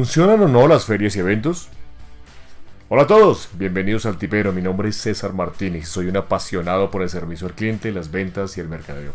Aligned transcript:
¿Funcionan 0.00 0.40
o 0.40 0.48
no 0.48 0.66
las 0.66 0.86
ferias 0.86 1.14
y 1.14 1.18
eventos? 1.18 1.68
Hola 2.88 3.02
a 3.02 3.06
todos, 3.06 3.50
bienvenidos 3.52 4.06
al 4.06 4.16
Tipero. 4.16 4.50
Mi 4.50 4.62
nombre 4.62 4.88
es 4.88 4.96
César 4.96 5.34
Martínez. 5.34 5.88
Soy 5.88 6.06
un 6.06 6.16
apasionado 6.16 6.90
por 6.90 7.02
el 7.02 7.10
servicio 7.10 7.46
al 7.46 7.52
cliente, 7.52 7.92
las 7.92 8.10
ventas 8.10 8.56
y 8.56 8.62
el 8.62 8.68
mercadeo. 8.68 9.12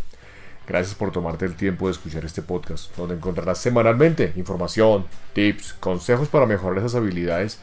Gracias 0.67 0.93
por 0.93 1.11
tomarte 1.11 1.45
el 1.45 1.55
tiempo 1.55 1.87
de 1.87 1.93
escuchar 1.93 2.23
este 2.23 2.43
podcast, 2.43 2.95
donde 2.95 3.15
encontrarás 3.15 3.57
semanalmente 3.57 4.33
información, 4.35 5.07
tips, 5.33 5.73
consejos 5.73 6.27
para 6.27 6.45
mejorar 6.45 6.77
esas 6.77 6.93
habilidades 6.93 7.59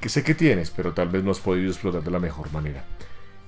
que 0.00 0.08
sé 0.08 0.24
que 0.24 0.34
tienes, 0.34 0.72
pero 0.72 0.94
tal 0.94 1.10
vez 1.10 1.22
no 1.22 1.30
has 1.30 1.38
podido 1.38 1.70
explotar 1.70 2.02
de 2.02 2.10
la 2.10 2.18
mejor 2.18 2.52
manera. 2.52 2.82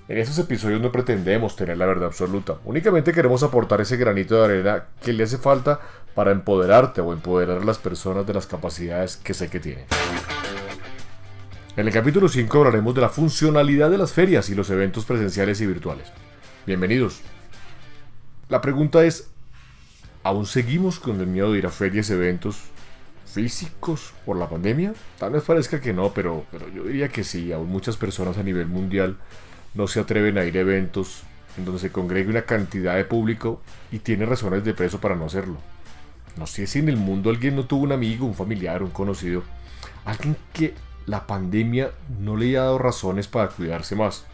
En 0.07 0.19
estos 0.19 0.39
episodios 0.39 0.81
no 0.81 0.93
pretendemos 0.93 1.57
tener 1.57 1.77
la 1.79 1.87
verdad 1.87 2.07
absoluta, 2.07 2.59
únicamente 2.65 3.13
queremos 3.13 3.43
aportar 3.43 3.81
ese 3.81 3.97
granito 3.97 4.37
de 4.37 4.45
arena 4.45 4.85
que 5.03 5.13
le 5.13 5.25
hace 5.25 5.37
falta 5.37 5.81
para 6.17 6.33
empoderarte 6.33 7.03
o 7.03 7.13
empoderar 7.13 7.59
a 7.59 7.65
las 7.65 7.77
personas 7.77 8.27
de 8.27 8.33
las 8.33 8.47
capacidades 8.47 9.19
que 9.19 9.35
sé 9.35 9.51
que 9.51 9.61
tienen. 9.61 9.85
En 11.77 11.87
el 11.87 11.93
capítulo 11.93 12.27
5 12.27 12.57
hablaremos 12.57 12.95
de 12.95 13.03
la 13.03 13.11
funcionalidad 13.11 13.91
de 13.91 13.99
las 13.99 14.13
ferias 14.13 14.49
y 14.49 14.55
los 14.55 14.71
eventos 14.71 15.05
presenciales 15.05 15.61
y 15.61 15.67
virtuales. 15.67 16.11
Bienvenidos. 16.67 17.21
La 18.49 18.63
pregunta 18.63 19.05
es, 19.05 19.29
¿aún 20.23 20.47
seguimos 20.47 20.99
con 20.99 21.21
el 21.21 21.27
miedo 21.27 21.53
de 21.53 21.59
ir 21.59 21.67
a 21.67 21.71
ferias 21.71 22.09
y 22.09 22.15
eventos 22.15 22.63
físicos 23.27 24.15
por 24.25 24.39
la 24.39 24.49
pandemia? 24.49 24.95
Tal 25.19 25.33
vez 25.33 25.43
parezca 25.43 25.83
que 25.83 25.93
no, 25.93 26.15
pero, 26.15 26.47
pero 26.51 26.67
yo 26.71 26.85
diría 26.85 27.11
que 27.11 27.25
sí, 27.25 27.53
aún 27.53 27.69
muchas 27.69 27.99
personas 27.99 28.39
a 28.39 28.43
nivel 28.43 28.69
mundial 28.69 29.19
no 29.75 29.87
se 29.87 30.01
atreven 30.01 30.39
a 30.39 30.45
ir 30.45 30.57
a 30.57 30.61
eventos 30.61 31.25
en 31.59 31.67
donde 31.67 31.79
se 31.79 31.93
congregue 31.93 32.31
una 32.31 32.47
cantidad 32.47 32.97
de 32.97 33.05
público 33.05 33.61
y 33.93 33.99
tiene 33.99 34.25
razones 34.25 34.65
de 34.65 34.73
peso 34.73 34.99
para 34.99 35.15
no 35.15 35.27
hacerlo. 35.27 35.76
No 36.37 36.47
sé 36.47 36.67
si 36.67 36.81
en 36.81 36.89
el 36.89 36.97
mundo 36.97 37.31
alguien 37.31 37.57
no 37.57 37.65
tuvo 37.65 37.85
un 37.85 37.93
amigo, 37.93 38.27
un 38.27 38.35
familiar, 38.35 38.83
un 38.83 38.91
conocido, 38.91 39.43
alguien 40.05 40.37
que 40.53 40.75
la 41.07 41.27
pandemia 41.27 41.93
no 42.21 42.37
le 42.37 42.47
haya 42.49 42.63
dado 42.63 42.79
razones 42.79 43.27
para 43.29 43.49
cuidarse 43.49 43.97
más. 43.97 44.27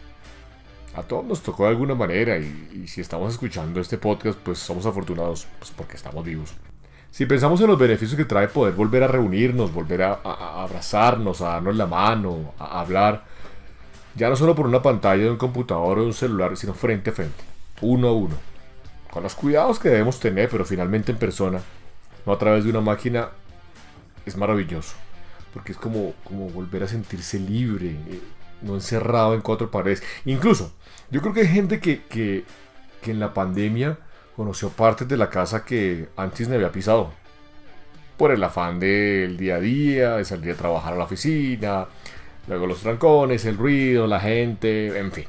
A 0.94 1.02
todos 1.02 1.24
nos 1.24 1.42
tocó 1.42 1.64
de 1.64 1.70
alguna 1.70 1.94
manera 1.94 2.36
y, 2.38 2.86
si 2.86 3.00
estamos 3.00 3.32
escuchando 3.32 3.80
este 3.80 3.96
podcast 3.98 4.38
pues 4.38 4.58
somos 4.58 4.84
afortunados 4.84 5.46
pues 5.58 5.70
porque 5.70 5.96
estamos 5.96 6.24
vivos. 6.24 6.54
Si 7.10 7.26
pensamos 7.26 7.60
en 7.60 7.68
los 7.68 7.78
beneficios 7.78 8.16
que 8.16 8.24
trae 8.24 8.48
poder 8.48 8.74
volver 8.74 9.02
a 9.02 9.06
reunirnos, 9.06 9.72
volver 9.72 10.02
a, 10.02 10.20
a 10.24 10.62
abrazarnos, 10.62 11.40
a 11.40 11.50
darnos 11.50 11.76
la 11.76 11.86
mano, 11.86 12.54
a 12.58 12.80
hablar, 12.80 13.24
ya 14.14 14.28
no 14.28 14.36
solo 14.36 14.54
por 14.54 14.66
una 14.66 14.82
pantalla 14.82 15.24
de 15.24 15.30
un 15.30 15.36
computador 15.36 15.98
o 15.98 16.00
de 16.02 16.06
un 16.08 16.14
celular, 16.14 16.56
sino 16.56 16.74
frente 16.74 17.10
a 17.10 17.12
frente, 17.12 17.44
uno 17.80 18.08
a 18.08 18.12
uno. 18.12 18.34
Con 19.10 19.22
los 19.22 19.34
cuidados 19.34 19.78
que 19.78 19.90
debemos 19.90 20.18
tener, 20.20 20.48
pero 20.48 20.64
finalmente 20.64 21.12
en 21.12 21.18
persona, 21.18 21.60
no 22.26 22.32
a 22.32 22.38
través 22.38 22.64
de 22.64 22.70
una 22.70 22.80
máquina, 22.80 23.30
es 24.26 24.36
maravilloso. 24.36 24.94
Porque 25.52 25.72
es 25.72 25.78
como, 25.78 26.14
como 26.24 26.48
volver 26.48 26.82
a 26.82 26.88
sentirse 26.88 27.38
libre, 27.38 27.90
eh, 27.90 28.20
no 28.62 28.74
encerrado 28.74 29.34
en 29.34 29.40
cuatro 29.40 29.70
paredes. 29.70 30.02
Incluso, 30.24 30.72
yo 31.10 31.20
creo 31.20 31.34
que 31.34 31.40
hay 31.40 31.48
gente 31.48 31.80
que, 31.80 32.04
que, 32.04 32.44
que 33.02 33.10
en 33.10 33.20
la 33.20 33.34
pandemia 33.34 33.98
conoció 34.36 34.70
partes 34.70 35.08
de 35.08 35.16
la 35.16 35.28
casa 35.28 35.64
que 35.64 36.08
antes 36.16 36.48
no 36.48 36.54
había 36.54 36.72
pisado. 36.72 37.12
Por 38.16 38.30
el 38.30 38.42
afán 38.44 38.78
del 38.78 39.36
día 39.36 39.56
a 39.56 39.60
día, 39.60 40.16
de 40.16 40.24
salir 40.24 40.52
a 40.52 40.56
trabajar 40.56 40.94
a 40.94 40.96
la 40.96 41.04
oficina, 41.04 41.88
Luego 42.48 42.66
los 42.66 42.80
trancones, 42.80 43.44
el 43.44 43.56
ruido, 43.56 44.06
la 44.06 44.20
gente, 44.20 44.98
en 44.98 45.12
fin. 45.12 45.26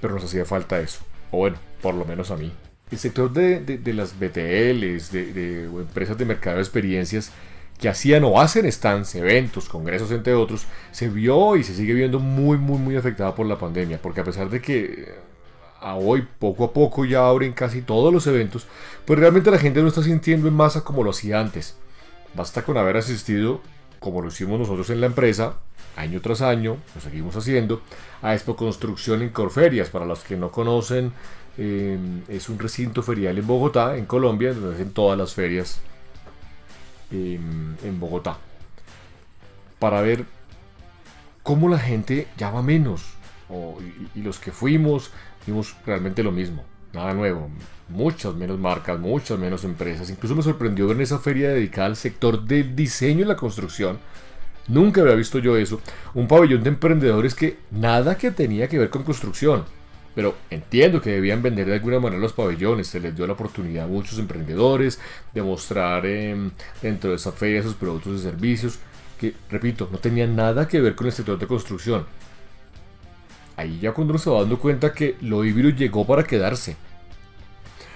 Pero 0.00 0.14
nos 0.14 0.24
hacía 0.24 0.44
falta 0.44 0.80
eso. 0.80 1.00
O 1.30 1.38
bueno, 1.38 1.58
por 1.82 1.94
lo 1.94 2.04
menos 2.04 2.30
a 2.30 2.36
mí. 2.36 2.52
El 2.90 2.98
sector 2.98 3.32
de, 3.32 3.60
de, 3.60 3.92
las 3.92 4.18
BTLs, 4.18 5.12
de, 5.12 5.32
de 5.32 5.64
empresas 5.64 6.16
de 6.16 6.24
mercado 6.24 6.56
de 6.56 6.62
experiencias 6.62 7.32
que 7.78 7.88
hacían 7.88 8.24
o 8.24 8.40
hacen 8.40 8.70
stands, 8.70 9.14
eventos, 9.14 9.68
congresos, 9.68 10.10
entre 10.10 10.34
otros, 10.34 10.66
se 10.90 11.08
vio 11.08 11.56
y 11.56 11.62
se 11.62 11.74
sigue 11.74 11.94
viendo 11.94 12.18
muy, 12.18 12.58
muy, 12.58 12.78
muy 12.78 12.96
afectada 12.96 13.34
por 13.34 13.46
la 13.46 13.58
pandemia. 13.58 14.00
Porque 14.02 14.20
a 14.20 14.24
pesar 14.24 14.50
de 14.50 14.60
que 14.60 15.14
a 15.80 15.94
hoy 15.94 16.26
poco 16.38 16.64
a 16.64 16.72
poco 16.72 17.04
ya 17.04 17.26
abren 17.26 17.52
casi 17.52 17.82
todos 17.82 18.12
los 18.12 18.26
eventos, 18.26 18.66
pues 19.04 19.18
realmente 19.18 19.50
la 19.50 19.58
gente 19.58 19.80
no 19.80 19.88
está 19.88 20.02
sintiendo 20.02 20.48
en 20.48 20.54
masa 20.54 20.82
como 20.82 21.04
lo 21.04 21.10
hacía 21.10 21.40
antes. 21.40 21.76
Basta 22.34 22.62
con 22.62 22.76
haber 22.76 22.96
asistido, 22.96 23.60
como 24.00 24.20
lo 24.22 24.28
hicimos 24.28 24.58
nosotros 24.58 24.90
en 24.90 25.00
la 25.00 25.06
empresa, 25.06 25.54
año 25.96 26.20
tras 26.20 26.42
año, 26.42 26.78
lo 26.94 27.00
seguimos 27.00 27.36
haciendo, 27.36 27.80
a 28.22 28.34
Expo 28.34 28.56
Construcción 28.56 29.22
en 29.22 29.30
Corferias. 29.30 29.88
Para 29.90 30.04
los 30.04 30.24
que 30.24 30.36
no 30.36 30.50
conocen, 30.50 31.12
eh, 31.58 31.98
es 32.28 32.48
un 32.48 32.58
recinto 32.58 33.02
ferial 33.02 33.36
en 33.36 33.46
Bogotá, 33.46 33.96
en 33.96 34.06
Colombia, 34.06 34.54
donde 34.54 34.74
hacen 34.74 34.92
todas 34.92 35.18
las 35.18 35.34
ferias 35.34 35.80
em, 37.10 37.74
en 37.82 38.00
Bogotá. 38.00 38.38
Para 39.78 40.00
ver 40.00 40.24
cómo 41.42 41.68
la 41.68 41.78
gente 41.78 42.28
llama 42.38 42.62
menos. 42.62 43.04
y, 44.14 44.20
los 44.22 44.38
que 44.38 44.52
fuimos, 44.52 45.10
vimos 45.46 45.76
realmente 45.84 46.22
lo 46.22 46.32
mismo. 46.32 46.64
Nada 46.92 47.12
nuevo. 47.14 47.50
Muchas 47.88 48.34
menos 48.34 48.58
marcas, 48.58 48.98
muchas 48.98 49.38
menos 49.38 49.64
empresas. 49.64 50.10
Incluso 50.10 50.34
me 50.34 50.42
sorprendió 50.42 50.86
ver 50.86 50.96
en 50.96 51.02
esa 51.02 51.18
feria 51.18 51.50
dedicada 51.50 51.86
al 51.86 51.96
sector 51.96 52.44
del 52.44 52.74
diseño 52.74 53.24
y 53.24 53.28
la 53.28 53.36
construcción 53.36 53.98
Nunca 54.68 55.00
había 55.00 55.14
visto 55.14 55.38
yo 55.38 55.56
eso. 55.56 55.80
Un 56.14 56.28
pabellón 56.28 56.62
de 56.62 56.68
emprendedores 56.68 57.34
que 57.34 57.56
nada 57.70 58.16
que 58.18 58.30
tenía 58.30 58.68
que 58.68 58.78
ver 58.78 58.90
con 58.90 59.02
construcción. 59.02 59.64
Pero 60.18 60.34
entiendo 60.50 61.00
que 61.00 61.10
debían 61.10 61.42
vender 61.42 61.68
de 61.68 61.74
alguna 61.74 62.00
manera 62.00 62.20
los 62.20 62.32
pabellones. 62.32 62.88
Se 62.88 62.98
les 62.98 63.14
dio 63.14 63.24
la 63.24 63.34
oportunidad 63.34 63.84
a 63.84 63.86
muchos 63.86 64.18
emprendedores 64.18 64.98
de 65.32 65.42
mostrar 65.42 66.04
em, 66.06 66.50
dentro 66.82 67.10
de 67.10 67.16
esa 67.16 67.30
feria 67.30 67.62
sus 67.62 67.74
productos 67.74 68.18
y 68.18 68.22
servicios 68.24 68.80
que, 69.16 69.32
repito, 69.48 69.88
no 69.92 69.98
tenían 69.98 70.34
nada 70.34 70.66
que 70.66 70.80
ver 70.80 70.96
con 70.96 71.06
el 71.06 71.12
sector 71.12 71.38
de 71.38 71.46
construcción. 71.46 72.04
Ahí 73.56 73.78
ya 73.78 73.92
cuando 73.92 74.10
uno 74.10 74.18
se 74.18 74.28
va 74.28 74.40
dando 74.40 74.58
cuenta 74.58 74.92
que 74.92 75.14
lo 75.20 75.44
híbrido 75.44 75.70
llegó 75.70 76.04
para 76.04 76.24
quedarse. 76.24 76.74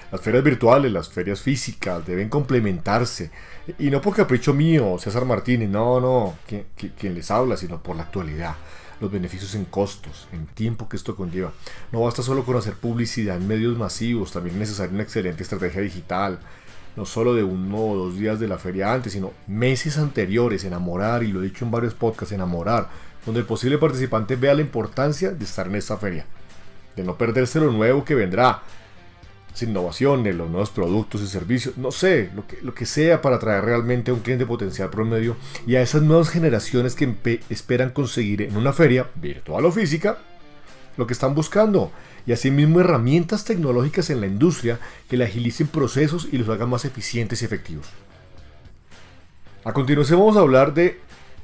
Las 0.09 0.21
ferias 0.21 0.45
virtuales, 0.45 0.93
las 0.93 1.09
ferias 1.09 1.41
físicas 1.41 2.07
deben 2.07 2.29
complementarse. 2.29 3.31
Y 3.79 3.89
no 3.89 3.99
por 3.99 4.15
capricho 4.15 4.53
mío, 4.53 4.95
César 4.97 5.25
Martínez, 5.25 5.67
no, 5.67 5.99
no, 5.99 6.37
quien, 6.47 7.15
les 7.15 7.29
habla, 7.29 7.57
sino 7.57 7.83
por 7.83 7.97
la 7.97 8.03
actualidad 8.03 8.55
los 9.03 9.11
beneficios 9.11 9.53
en 9.53 9.65
costos, 9.65 10.27
en 10.31 10.47
tiempo 10.47 10.87
que 10.87 10.95
esto 10.95 11.15
conlleva. 11.15 11.51
No 11.91 12.01
basta 12.01 12.23
solo 12.23 12.45
con 12.45 12.55
hacer 12.55 12.75
publicidad 12.75 13.35
en 13.35 13.47
medios 13.47 13.77
masivos, 13.77 14.31
también 14.31 14.55
es 14.55 14.61
necesaria 14.61 14.93
una 14.93 15.03
excelente 15.03 15.43
estrategia 15.43 15.81
digital. 15.81 16.39
No 16.95 17.05
solo 17.05 17.33
de 17.33 17.43
uno 17.43 17.77
o 17.77 17.95
dos 17.97 18.17
días 18.17 18.39
de 18.39 18.47
la 18.47 18.57
feria 18.57 18.93
antes, 18.93 19.13
sino 19.13 19.33
meses 19.45 19.97
anteriores, 19.97 20.63
enamorar, 20.63 21.23
y 21.23 21.33
lo 21.33 21.41
he 21.41 21.45
dicho 21.45 21.65
en 21.65 21.71
varios 21.71 21.93
podcasts, 21.93 22.33
enamorar, 22.33 22.87
donde 23.25 23.41
el 23.41 23.45
posible 23.45 23.77
participante 23.77 24.35
vea 24.35 24.53
la 24.53 24.61
importancia 24.61 25.31
de 25.31 25.43
estar 25.43 25.67
en 25.67 25.75
esta 25.75 25.97
feria, 25.97 26.25
de 26.95 27.03
no 27.03 27.17
perderse 27.17 27.59
lo 27.59 27.71
nuevo 27.71 28.05
que 28.05 28.15
vendrá, 28.15 28.61
innovaciones, 29.61 30.35
los 30.35 30.49
nuevos 30.49 30.71
productos 30.71 31.21
y 31.21 31.27
servicios, 31.27 31.77
no 31.77 31.91
sé, 31.91 32.31
lo 32.35 32.47
que, 32.47 32.59
lo 32.61 32.73
que 32.73 32.85
sea 32.85 33.21
para 33.21 33.35
atraer 33.35 33.63
realmente 33.65 34.11
a 34.11 34.13
un 34.13 34.21
cliente 34.21 34.45
potencial 34.45 34.89
promedio 34.89 35.35
y 35.67 35.75
a 35.75 35.81
esas 35.81 36.01
nuevas 36.01 36.29
generaciones 36.29 36.95
que 36.95 37.41
esperan 37.49 37.91
conseguir 37.91 38.41
en 38.41 38.57
una 38.57 38.73
feria, 38.73 39.09
virtual 39.15 39.65
o 39.65 39.71
física, 39.71 40.17
lo 40.97 41.07
que 41.07 41.13
están 41.13 41.35
buscando. 41.35 41.91
Y 42.25 42.31
asimismo 42.31 42.79
herramientas 42.79 43.43
tecnológicas 43.43 44.09
en 44.09 44.21
la 44.21 44.27
industria 44.27 44.79
que 45.09 45.17
le 45.17 45.25
agilicen 45.25 45.67
procesos 45.67 46.27
y 46.31 46.37
los 46.37 46.49
hagan 46.49 46.69
más 46.69 46.85
eficientes 46.85 47.41
y 47.41 47.45
efectivos. 47.45 47.87
A 49.65 49.73
continuación 49.73 50.19
vamos 50.19 50.37
a 50.37 50.41
hablar 50.41 50.73
de 50.73 50.99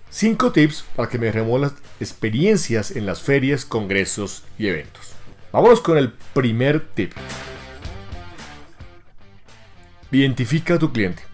5 0.09 0.52
tips 0.52 0.86
para 0.96 1.09
que 1.09 1.20
mejoremos 1.20 1.62
las 1.62 1.74
experiencias 2.00 2.91
en 2.91 3.06
las 3.06 3.22
ferias, 3.22 3.66
congresos 3.66 4.44
y 4.58 4.67
eventos. 4.67 5.14
Vámonos 5.52 5.82
con 5.82 5.97
el 5.97 6.14
primer 6.34 6.85
tip. 6.94 7.14
Identifica 10.11 10.76
a 10.76 10.79
tu 10.79 10.91
cliente. 10.91 11.29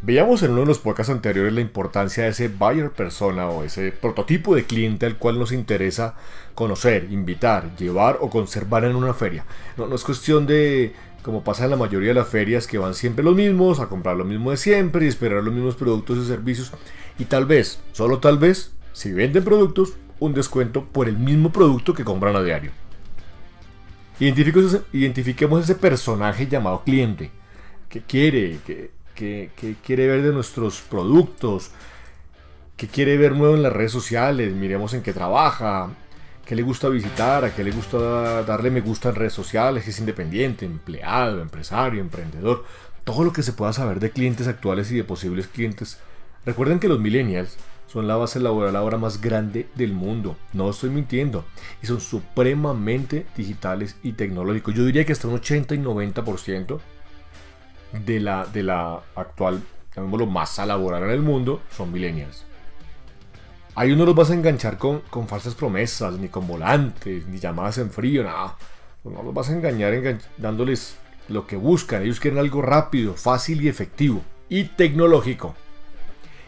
Veíamos 0.00 0.44
en 0.44 0.52
uno 0.52 0.60
de 0.60 0.66
los 0.66 0.78
podcasts 0.78 1.12
anteriores 1.12 1.52
la 1.52 1.60
importancia 1.60 2.22
de 2.22 2.30
ese 2.30 2.46
buyer 2.46 2.92
persona 2.92 3.48
o 3.48 3.64
ese 3.64 3.90
prototipo 3.90 4.54
de 4.54 4.64
cliente 4.64 5.06
al 5.06 5.16
cual 5.16 5.40
nos 5.40 5.50
interesa 5.50 6.14
conocer, 6.54 7.08
invitar, 7.10 7.74
llevar 7.76 8.18
o 8.20 8.30
conservar 8.30 8.84
en 8.84 8.94
una 8.94 9.12
feria. 9.12 9.44
No, 9.76 9.88
no 9.88 9.96
es 9.96 10.04
cuestión 10.04 10.46
de, 10.46 10.94
como 11.22 11.42
pasa 11.42 11.64
en 11.64 11.70
la 11.70 11.76
mayoría 11.76 12.10
de 12.10 12.14
las 12.14 12.28
ferias, 12.28 12.68
que 12.68 12.78
van 12.78 12.94
siempre 12.94 13.24
los 13.24 13.34
mismos, 13.34 13.80
a 13.80 13.88
comprar 13.88 14.16
lo 14.16 14.24
mismo 14.24 14.52
de 14.52 14.56
siempre 14.56 15.04
y 15.04 15.08
esperar 15.08 15.42
los 15.42 15.52
mismos 15.52 15.74
productos 15.74 16.18
y 16.18 16.28
servicios. 16.28 16.72
Y 17.18 17.24
tal 17.24 17.46
vez, 17.46 17.80
solo 17.90 18.20
tal 18.20 18.38
vez, 18.38 18.70
si 18.92 19.12
venden 19.12 19.42
productos, 19.42 19.94
un 20.20 20.32
descuento 20.32 20.84
por 20.84 21.08
el 21.08 21.18
mismo 21.18 21.50
producto 21.50 21.92
que 21.92 22.04
compran 22.04 22.36
a 22.36 22.42
diario. 22.44 22.70
Identifiquemos 24.20 25.62
ese 25.62 25.76
personaje 25.76 26.48
llamado 26.48 26.82
cliente, 26.82 27.30
que 27.88 28.02
quiere, 28.02 28.58
que, 29.14 29.50
quiere 29.84 30.06
ver 30.08 30.22
de 30.22 30.32
nuestros 30.32 30.80
productos, 30.80 31.70
que 32.76 32.88
quiere 32.88 33.16
ver 33.16 33.32
nuevo 33.32 33.54
en 33.54 33.62
las 33.62 33.72
redes 33.72 33.92
sociales, 33.92 34.52
miremos 34.54 34.92
en 34.94 35.02
qué 35.02 35.12
trabaja, 35.12 35.90
qué 36.44 36.56
le 36.56 36.62
gusta 36.62 36.88
visitar, 36.88 37.44
a 37.44 37.54
qué 37.54 37.62
le 37.62 37.70
gusta 37.70 38.42
darle 38.42 38.70
me 38.70 38.80
gusta 38.80 39.10
en 39.10 39.14
redes 39.14 39.34
sociales, 39.34 39.86
es 39.86 40.00
independiente, 40.00 40.64
empleado, 40.64 41.40
empresario, 41.40 42.00
emprendedor. 42.00 42.64
todo 43.04 43.24
lo 43.24 43.32
que 43.32 43.42
se 43.42 43.52
pueda 43.52 43.72
saber 43.72 44.00
de 44.00 44.10
clientes 44.10 44.48
actuales 44.48 44.90
y 44.90 44.96
de 44.96 45.04
posibles 45.04 45.46
clientes. 45.46 45.98
Recuerden 46.44 46.78
que 46.78 46.88
los 46.88 47.00
millennials 47.00 47.56
son 47.88 48.06
la 48.06 48.16
base 48.16 48.38
laboral 48.38 48.76
ahora 48.76 48.98
más 48.98 49.20
grande 49.20 49.68
del 49.74 49.92
mundo. 49.92 50.36
No 50.52 50.70
estoy 50.70 50.90
mintiendo. 50.90 51.44
Y 51.82 51.86
son 51.86 52.00
supremamente 52.00 53.26
digitales 53.36 53.96
y 54.02 54.12
tecnológicos. 54.12 54.74
Yo 54.74 54.84
diría 54.84 55.04
que 55.04 55.12
hasta 55.12 55.26
un 55.26 55.34
80 55.34 55.74
y 55.74 55.78
90% 55.78 56.78
de 58.04 58.20
la, 58.20 58.46
de 58.46 58.62
la 58.62 59.00
actual, 59.16 59.62
llamémoslo, 59.96 60.26
masa 60.26 60.66
laboral 60.66 61.04
en 61.04 61.10
el 61.10 61.22
mundo 61.22 61.62
son 61.70 61.90
millennials. 61.90 62.44
Ahí 63.74 63.92
uno 63.92 64.04
los 64.04 64.14
vas 64.14 64.30
a 64.30 64.34
enganchar 64.34 64.76
con, 64.76 65.00
con 65.08 65.28
falsas 65.28 65.54
promesas, 65.54 66.14
ni 66.14 66.28
con 66.28 66.46
volantes, 66.46 67.26
ni 67.26 67.38
llamadas 67.38 67.78
en 67.78 67.90
frío, 67.90 68.24
nada. 68.24 68.56
No 69.04 69.22
los 69.22 69.32
vas 69.32 69.48
a 69.48 69.52
engañar 69.52 70.18
dándoles 70.36 70.98
lo 71.28 71.46
que 71.46 71.56
buscan. 71.56 72.02
Ellos 72.02 72.20
quieren 72.20 72.38
algo 72.38 72.60
rápido, 72.60 73.14
fácil 73.14 73.62
y 73.62 73.68
efectivo. 73.68 74.22
Y 74.48 74.64
tecnológico. 74.64 75.54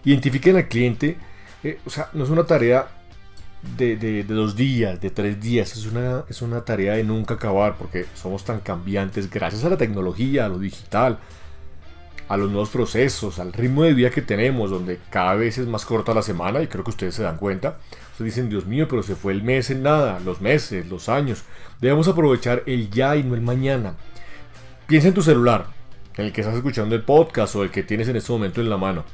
Identifiquen 0.05 0.57
al 0.57 0.69
cliente. 0.69 1.17
Eh, 1.63 1.79
o 1.85 1.91
sea, 1.91 2.09
no 2.13 2.25
es 2.25 2.31
una 2.31 2.45
tarea 2.45 2.89
de, 3.77 3.97
de, 3.97 4.25
dos 4.25 4.57
días, 4.57 5.01
de 5.01 5.11
tres 5.11 5.41
días. 5.41 5.77
Es 5.77 5.87
una, 5.87 6.25
es 6.29 6.43
una 6.43 6.65
tarea 6.65 6.95
de 6.95 7.05
nunca 7.05 7.35
acabar 7.35 7.77
porque 7.77 8.07
somos 8.15 8.45
tan 8.45 8.61
cambiantes 8.61 9.31
gracias 9.31 9.65
a 9.65 9.71
la 9.71 9.77
tecnología, 9.77 10.47
a 10.47 10.49
lo 10.49 10.59
digital, 10.59 11.19
a 12.29 12.37
los 12.37 12.51
nuevos 12.51 12.71
procesos, 12.71 13.39
al 13.39 13.53
ritmo 13.53 13.83
de 13.83 13.95
vida 13.95 14.11
que 14.11 14.23
tenemos, 14.23 14.71
donde 14.71 14.99
cada 15.11 15.35
vez 15.35 15.59
es 15.59 15.67
más 15.67 15.85
corta 15.85 16.15
la 16.15 16.23
semana 16.23 16.63
y 16.63 16.69
creo 16.69 16.85
que 16.85 16.91
ustedes 16.91 17.15
se 17.15 17.23
dan 17.23 17.37
cuenta. 17.37 17.79
Ustedes 18.13 18.35
dicen, 18.35 18.49
Dios 18.49 18.67
mío, 18.67 18.87
pero 18.89 19.03
se 19.03 19.17
fue 19.17 19.33
el 19.33 19.43
mes 19.43 19.71
en 19.71 19.83
nada, 19.83 20.21
los 20.21 20.41
meses, 20.41 20.87
los 20.89 21.09
años. 21.09 21.45
Debemos 21.81 22.09
aprovechar 22.09 22.63
el 22.67 22.91
ya 22.91 23.17
y 23.17 23.23
no 23.23 23.35
el 23.35 23.41
mañana. 23.41 23.95
Piensa 24.87 25.09
en 25.09 25.15
tu 25.15 25.23
celular, 25.23 25.67
en 26.17 26.27
el 26.27 26.33
que 26.33 26.41
estás 26.41 26.57
escuchando 26.57 26.95
el 26.95 27.03
podcast 27.03 27.55
o 27.57 27.63
el 27.63 27.71
que 27.71 27.83
tienes 27.83 28.09
en 28.09 28.17
este 28.17 28.33
momento 28.33 28.61
en 28.61 28.71
la 28.71 28.77
mano. 28.77 29.05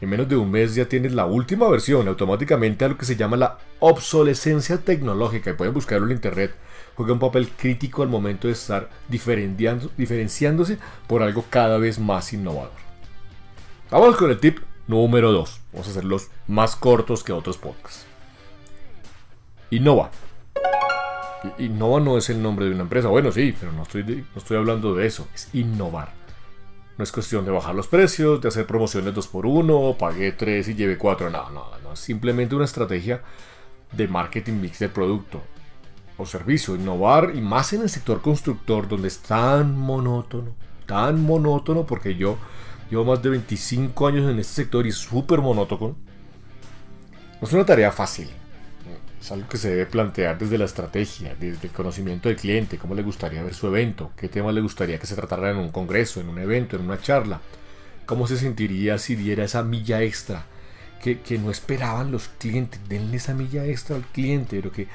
En 0.00 0.10
menos 0.10 0.28
de 0.28 0.36
un 0.36 0.50
mes 0.50 0.74
ya 0.74 0.86
tienes 0.86 1.14
la 1.14 1.24
última 1.24 1.68
versión, 1.68 2.06
automáticamente 2.06 2.84
a 2.84 2.88
lo 2.88 2.98
que 2.98 3.06
se 3.06 3.16
llama 3.16 3.36
la 3.36 3.58
obsolescencia 3.80 4.78
tecnológica. 4.78 5.50
Y 5.50 5.54
pueden 5.54 5.72
buscarlo 5.72 6.06
en 6.06 6.12
internet. 6.12 6.54
Juega 6.96 7.14
un 7.14 7.18
papel 7.18 7.48
crítico 7.48 8.02
al 8.02 8.08
momento 8.08 8.46
de 8.46 8.52
estar 8.54 8.90
diferenciándose 9.08 10.78
por 11.06 11.22
algo 11.22 11.44
cada 11.48 11.78
vez 11.78 11.98
más 11.98 12.32
innovador. 12.32 12.72
Vamos 13.90 14.16
con 14.16 14.30
el 14.30 14.38
tip 14.38 14.58
número 14.86 15.32
2. 15.32 15.60
Vamos 15.72 15.86
a 15.86 15.90
hacerlos 15.90 16.28
más 16.46 16.76
cortos 16.76 17.24
que 17.24 17.32
otros 17.32 17.56
podcasts. 17.56 18.06
Innova. 19.70 20.10
Innova 21.58 22.00
no 22.00 22.18
es 22.18 22.28
el 22.28 22.42
nombre 22.42 22.66
de 22.66 22.72
una 22.72 22.82
empresa. 22.82 23.08
Bueno, 23.08 23.32
sí, 23.32 23.54
pero 23.58 23.72
no 23.72 23.82
estoy, 23.82 24.04
no 24.04 24.38
estoy 24.38 24.56
hablando 24.56 24.94
de 24.94 25.06
eso. 25.06 25.26
Es 25.34 25.48
innovar. 25.54 26.25
No 26.98 27.04
es 27.04 27.12
cuestión 27.12 27.44
de 27.44 27.50
bajar 27.50 27.74
los 27.74 27.88
precios, 27.88 28.40
de 28.40 28.48
hacer 28.48 28.66
promociones 28.66 29.14
2x1, 29.14 29.96
pagué 29.98 30.32
3 30.32 30.68
y 30.68 30.74
lleve 30.74 30.96
4. 30.96 31.30
No, 31.30 31.50
no, 31.50 31.66
no. 31.82 31.96
Simplemente 31.96 32.54
una 32.54 32.64
estrategia 32.64 33.22
de 33.92 34.08
marketing 34.08 34.54
mix 34.54 34.78
de 34.78 34.88
producto 34.88 35.42
o 36.16 36.24
servicio. 36.24 36.74
Innovar 36.74 37.32
y 37.34 37.40
más 37.40 37.72
en 37.74 37.82
el 37.82 37.90
sector 37.90 38.22
constructor 38.22 38.88
donde 38.88 39.08
es 39.08 39.18
tan 39.18 39.78
monótono. 39.78 40.54
Tan 40.86 41.22
monótono 41.22 41.84
porque 41.84 42.14
yo 42.14 42.38
llevo 42.90 43.04
más 43.04 43.22
de 43.22 43.30
25 43.30 44.06
años 44.06 44.30
en 44.30 44.38
este 44.38 44.54
sector 44.54 44.86
y 44.86 44.92
súper 44.92 45.40
monótono. 45.40 45.96
No 47.40 47.46
es 47.46 47.52
una 47.52 47.66
tarea 47.66 47.92
fácil. 47.92 48.30
Es 49.26 49.32
algo 49.32 49.48
que 49.48 49.56
se 49.56 49.70
debe 49.70 49.86
plantear 49.86 50.38
desde 50.38 50.56
la 50.56 50.66
estrategia, 50.66 51.34
desde 51.34 51.66
el 51.66 51.72
conocimiento 51.72 52.28
del 52.28 52.38
cliente, 52.38 52.78
cómo 52.78 52.94
le 52.94 53.02
gustaría 53.02 53.42
ver 53.42 53.54
su 53.54 53.66
evento, 53.66 54.12
qué 54.16 54.28
temas 54.28 54.54
le 54.54 54.60
gustaría 54.60 55.00
que 55.00 55.06
se 55.08 55.16
tratara 55.16 55.50
en 55.50 55.56
un 55.56 55.70
congreso, 55.70 56.20
en 56.20 56.28
un 56.28 56.38
evento, 56.38 56.76
en 56.76 56.82
una 56.82 57.00
charla, 57.00 57.40
cómo 58.04 58.28
se 58.28 58.36
sentiría 58.36 58.98
si 58.98 59.16
diera 59.16 59.42
esa 59.42 59.64
milla 59.64 60.00
extra 60.00 60.46
que, 61.02 61.38
no 61.38 61.50
esperaban 61.50 62.12
los 62.12 62.28
clientes. 62.38 62.78
Denle 62.88 63.16
esa 63.16 63.34
milla 63.34 63.64
extra 63.64 63.96
al 63.96 64.04
cliente, 64.04 64.60
pero 64.62 64.70
que, 64.70 64.86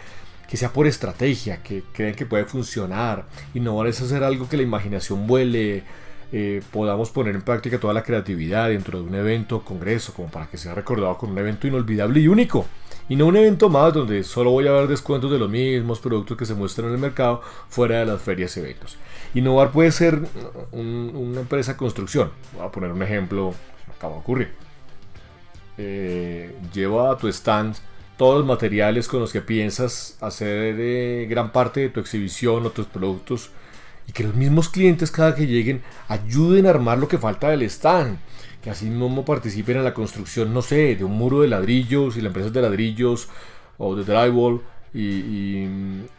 que 0.47 0.55
sea 0.55 0.71
por 0.71 0.87
estrategia, 0.87 1.61
que 1.61 1.83
crean 1.91 2.15
que 2.15 2.25
puede 2.25 2.45
funcionar. 2.45 3.25
Innovar 3.53 3.87
es 3.87 3.99
hacer 3.99 4.23
algo 4.23 4.47
que 4.47 4.55
la 4.55 4.63
imaginación 4.63 5.27
vuele, 5.27 5.83
eh, 6.31 6.61
podamos 6.71 7.09
poner 7.09 7.35
en 7.35 7.41
práctica 7.41 7.81
toda 7.81 7.93
la 7.93 8.03
creatividad 8.03 8.69
dentro 8.69 9.01
de 9.01 9.09
un 9.09 9.15
evento, 9.15 9.65
congreso, 9.65 10.13
como 10.13 10.29
para 10.29 10.47
que 10.47 10.57
sea 10.57 10.73
recordado 10.73 11.17
con 11.17 11.31
un 11.31 11.37
evento 11.37 11.67
inolvidable 11.67 12.21
y 12.21 12.29
único. 12.29 12.65
Y 13.11 13.17
no 13.17 13.25
un 13.25 13.35
evento 13.35 13.67
más 13.67 13.93
donde 13.93 14.23
solo 14.23 14.51
voy 14.51 14.69
a 14.69 14.71
ver 14.71 14.87
descuentos 14.87 15.29
de 15.29 15.37
los 15.37 15.49
mismos 15.49 15.99
productos 15.99 16.37
que 16.37 16.45
se 16.45 16.53
muestran 16.53 16.87
en 16.87 16.93
el 16.93 16.97
mercado 16.97 17.41
fuera 17.67 17.99
de 17.99 18.05
las 18.05 18.21
ferias 18.21 18.55
y 18.55 18.61
eventos. 18.61 18.95
Innovar 19.33 19.73
puede 19.73 19.91
ser 19.91 20.21
una 20.71 21.41
empresa 21.41 21.73
de 21.73 21.77
construcción. 21.77 22.31
Voy 22.55 22.65
a 22.65 22.71
poner 22.71 22.89
un 22.89 23.03
ejemplo, 23.03 23.53
me 23.85 23.95
acaba 23.95 24.13
de 24.13 24.19
ocurrir. 24.21 24.51
Eh, 25.77 26.55
lleva 26.73 27.11
a 27.11 27.17
tu 27.17 27.27
stand 27.27 27.75
todos 28.15 28.37
los 28.37 28.47
materiales 28.47 29.09
con 29.09 29.19
los 29.19 29.33
que 29.33 29.41
piensas 29.41 30.17
hacer 30.21 30.77
eh, 30.79 31.27
gran 31.29 31.51
parte 31.51 31.81
de 31.81 31.89
tu 31.89 31.99
exhibición 31.99 32.65
o 32.65 32.69
tus 32.69 32.85
productos 32.85 33.49
y 34.07 34.13
que 34.13 34.23
los 34.23 34.35
mismos 34.35 34.69
clientes 34.69 35.11
cada 35.11 35.35
que 35.35 35.47
lleguen 35.47 35.81
ayuden 36.07 36.65
a 36.65 36.69
armar 36.69 36.97
lo 36.97 37.09
que 37.09 37.17
falta 37.17 37.49
del 37.49 37.63
stand 37.63 38.19
que 38.61 38.69
así 38.69 38.85
mismo 38.85 39.25
participen 39.25 39.77
en 39.77 39.83
la 39.83 39.93
construcción, 39.93 40.53
no 40.53 40.61
sé, 40.61 40.95
de 40.95 41.03
un 41.03 41.13
muro 41.13 41.41
de 41.41 41.47
ladrillos 41.47 42.17
y 42.17 42.21
la 42.21 42.27
empresa 42.27 42.49
de 42.49 42.61
ladrillos 42.61 43.29
o 43.77 43.95
de 43.95 44.03
drywall 44.03 44.61
y, 44.93 45.65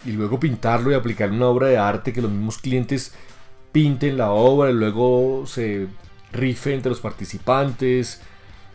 luego 0.07 0.41
pintarlo 0.41 0.91
y 0.91 0.95
aplicar 0.95 1.31
una 1.31 1.47
obra 1.47 1.69
de 1.69 1.79
arte 1.79 2.13
que 2.13 2.23
los 2.23 2.31
mismos 2.31 2.59
clientes 2.59 3.15
pinten 3.71 4.17
la 4.17 4.31
obra 4.31 4.71
y 4.71 4.75
luego 4.75 5.45
se 5.47 5.87
rife 6.33 6.75
entre 6.75 6.91
los 6.91 7.01
participantes. 7.01 8.21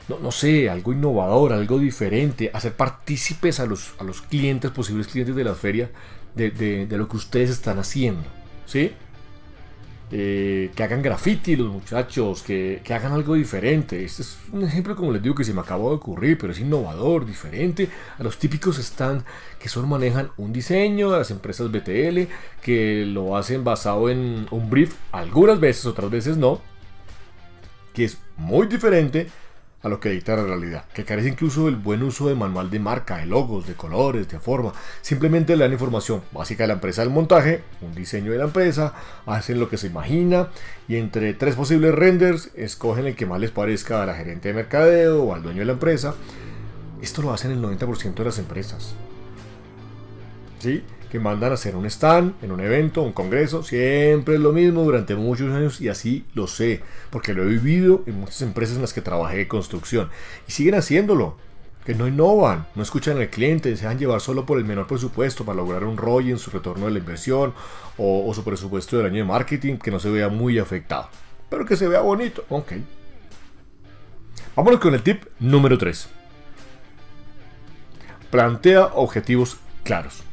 No, 0.07 0.19
no 0.19 0.31
sé, 0.31 0.69
algo 0.69 0.93
innovador, 0.93 1.51
algo 1.51 1.79
diferente, 1.79 2.49
hacer 2.53 2.73
partícipes 2.73 3.59
a 3.59 3.65
los, 3.65 3.93
a 3.99 4.05
los 4.05 4.21
clientes, 4.21 4.71
posibles 4.71 5.07
clientes 5.07 5.35
de 5.35 5.43
la 5.43 5.53
feria, 5.53 5.91
de, 6.33 6.51
de 6.51 6.97
lo 6.97 7.09
que 7.09 7.17
ustedes 7.17 7.49
están 7.49 7.79
haciendo. 7.79 8.23
¿Sí? 8.65 8.93
Eh, 10.09 10.71
que 10.73 10.83
hagan 10.83 11.01
graffiti 11.01 11.57
los 11.57 11.67
muchachos, 11.67 12.41
que, 12.41 12.81
hagan 12.89 13.11
algo 13.11 13.35
diferente. 13.35 14.05
Este 14.05 14.21
es 14.21 14.37
un 14.53 14.63
ejemplo, 14.63 14.95
como 14.95 15.11
les 15.11 15.21
digo, 15.21 15.35
que 15.35 15.43
se 15.43 15.53
me 15.53 15.59
acabó 15.59 15.89
de 15.89 15.97
ocurrir, 15.97 16.37
pero 16.37 16.53
es 16.53 16.59
innovador, 16.59 17.25
diferente 17.25 17.89
a 18.17 18.23
los 18.23 18.37
típicos 18.37 18.77
stand 18.77 19.23
que 19.59 19.67
solo 19.67 19.85
manejan 19.85 20.29
un 20.37 20.53
diseño 20.53 21.11
de 21.11 21.17
las 21.17 21.31
empresas 21.31 21.69
BTL, 21.69 22.31
que 22.61 23.05
lo 23.05 23.35
hacen 23.35 23.65
basado 23.65 24.09
en 24.09 24.47
un 24.49 24.69
brief, 24.69 24.95
algunas 25.11 25.59
veces, 25.59 25.85
otras 25.85 26.09
veces 26.09 26.37
no, 26.37 26.61
que 27.93 28.05
es 28.05 28.17
muy 28.37 28.67
diferente 28.67 29.27
a 29.81 29.89
lo 29.89 29.99
que 29.99 30.09
dicta 30.09 30.35
la 30.35 30.43
realidad, 30.43 30.85
que 30.93 31.05
carece 31.05 31.29
incluso 31.29 31.65
del 31.65 31.75
buen 31.75 32.01
uso 32.01 32.27
de 32.27 32.35
manual 32.35 32.69
de 32.69 32.79
marca, 32.79 33.17
de 33.17 33.27
logos, 33.27 33.67
de 33.67 33.75
colores, 33.75 34.27
de 34.27 34.39
forma. 34.39 34.73
Simplemente 35.01 35.55
le 35.55 35.63
dan 35.63 35.71
información 35.71 36.23
básica 36.31 36.63
de 36.63 36.67
la 36.67 36.73
empresa 36.73 37.01
del 37.01 37.11
montaje, 37.11 37.63
un 37.81 37.93
diseño 37.93 38.31
de 38.31 38.39
la 38.39 38.45
empresa, 38.45 38.93
hacen 39.25 39.59
lo 39.59 39.69
que 39.69 39.77
se 39.77 39.87
imagina 39.87 40.49
y 40.87 40.95
entre 40.95 41.33
tres 41.35 41.55
posibles 41.55 41.93
renders 41.93 42.49
escogen 42.55 43.05
el 43.05 43.15
que 43.15 43.27
más 43.27 43.39
les 43.39 43.51
parezca 43.51 44.01
a 44.01 44.05
la 44.05 44.15
gerente 44.15 44.49
de 44.49 44.55
mercadeo 44.55 45.23
o 45.23 45.33
al 45.33 45.43
dueño 45.43 45.59
de 45.59 45.65
la 45.65 45.73
empresa. 45.73 46.15
Esto 47.01 47.21
lo 47.21 47.31
hacen 47.31 47.51
el 47.51 47.61
90% 47.61 48.15
de 48.15 48.25
las 48.25 48.39
empresas. 48.39 48.95
¿Sí? 50.59 50.83
Que 51.11 51.19
mandan 51.19 51.51
a 51.51 51.55
hacer 51.55 51.75
un 51.75 51.85
stand 51.85 52.33
en 52.43 52.51
un 52.51 52.59
evento, 52.59 53.01
un 53.01 53.13
congreso, 53.13 53.63
siempre 53.63 54.35
es 54.35 54.41
lo 54.41 54.51
mismo 54.51 54.83
durante 54.83 55.15
muchos 55.15 55.53
años 55.53 55.79
y 55.81 55.89
así 55.89 56.25
lo 56.33 56.47
sé, 56.47 56.81
porque 57.09 57.33
lo 57.33 57.43
he 57.43 57.47
vivido 57.47 58.03
en 58.05 58.19
muchas 58.19 58.41
empresas 58.41 58.75
en 58.75 58.81
las 58.81 58.93
que 58.93 59.01
trabajé 59.01 59.37
de 59.37 59.47
construcción 59.47 60.09
y 60.47 60.51
siguen 60.51 60.75
haciéndolo, 60.75 61.37
que 61.85 61.95
no 61.95 62.05
innovan, 62.05 62.67
no 62.75 62.83
escuchan 62.83 63.17
al 63.17 63.29
cliente, 63.29 63.75
se 63.77 63.95
llevar 63.95 64.19
solo 64.19 64.45
por 64.45 64.57
el 64.57 64.65
menor 64.65 64.87
presupuesto 64.87 65.45
para 65.45 65.55
lograr 65.55 65.85
un 65.85 65.95
ROI 65.95 66.31
en 66.31 66.37
su 66.37 66.51
retorno 66.51 66.85
de 66.85 66.91
la 66.91 66.99
inversión 66.99 67.53
o, 67.97 68.29
su 68.33 68.43
presupuesto 68.43 68.97
del 68.97 69.05
año 69.05 69.19
de 69.19 69.23
marketing 69.23 69.77
que 69.77 69.89
no 69.89 69.99
se 69.99 70.09
vea 70.09 70.27
muy 70.27 70.59
afectado, 70.59 71.07
pero 71.49 71.65
que 71.65 71.77
se 71.77 71.87
vea 71.87 72.01
bonito, 72.01 72.43
ok. 72.49 72.73
Vámonos 74.53 74.81
con 74.81 74.93
el 74.95 75.01
tip 75.01 75.23
número 75.39 75.77
3. 75.77 76.09
Plantea 78.31 78.87
objetivos 78.87 79.57
claros. 79.83 80.26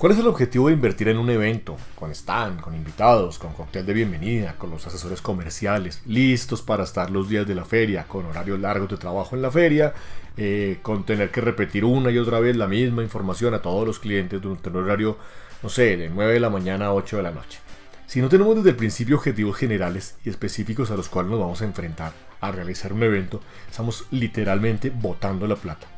¿Cuál 0.00 0.14
es 0.14 0.18
el 0.18 0.28
objetivo 0.28 0.68
de 0.68 0.72
invertir 0.72 1.08
en 1.08 1.18
un 1.18 1.28
evento? 1.28 1.76
Con 1.94 2.10
stand, 2.12 2.62
con 2.62 2.74
invitados, 2.74 3.38
con 3.38 3.52
cóctel 3.52 3.84
de 3.84 3.92
bienvenida, 3.92 4.56
con 4.56 4.70
los 4.70 4.86
asesores 4.86 5.20
comerciales, 5.20 6.00
listos 6.06 6.62
para 6.62 6.84
estar 6.84 7.10
los 7.10 7.28
días 7.28 7.46
de 7.46 7.54
la 7.54 7.66
feria, 7.66 8.04
con 8.08 8.24
horarios 8.24 8.58
largos 8.58 8.88
de 8.88 8.96
trabajo 8.96 9.36
en 9.36 9.42
la 9.42 9.50
feria, 9.50 9.92
eh, 10.38 10.78
con 10.80 11.04
tener 11.04 11.30
que 11.30 11.42
repetir 11.42 11.84
una 11.84 12.10
y 12.10 12.16
otra 12.16 12.40
vez 12.40 12.56
la 12.56 12.66
misma 12.66 13.02
información 13.02 13.52
a 13.52 13.60
todos 13.60 13.86
los 13.86 13.98
clientes 13.98 14.40
durante 14.40 14.70
un 14.70 14.76
horario, 14.76 15.18
no 15.62 15.68
sé, 15.68 15.98
de 15.98 16.08
9 16.08 16.32
de 16.32 16.40
la 16.40 16.48
mañana 16.48 16.86
a 16.86 16.94
8 16.94 17.18
de 17.18 17.22
la 17.22 17.32
noche. 17.32 17.58
Si 18.06 18.22
no 18.22 18.30
tenemos 18.30 18.56
desde 18.56 18.70
el 18.70 18.76
principio 18.76 19.16
objetivos 19.16 19.58
generales 19.58 20.16
y 20.24 20.30
específicos 20.30 20.90
a 20.90 20.96
los 20.96 21.10
cuales 21.10 21.30
nos 21.30 21.40
vamos 21.40 21.60
a 21.60 21.66
enfrentar 21.66 22.14
a 22.40 22.50
realizar 22.50 22.94
un 22.94 23.02
evento, 23.02 23.42
estamos 23.70 24.06
literalmente 24.10 24.88
botando 24.88 25.46
la 25.46 25.56
plata. 25.56 25.88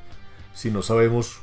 Si 0.54 0.72
no 0.72 0.82
sabemos 0.82 1.40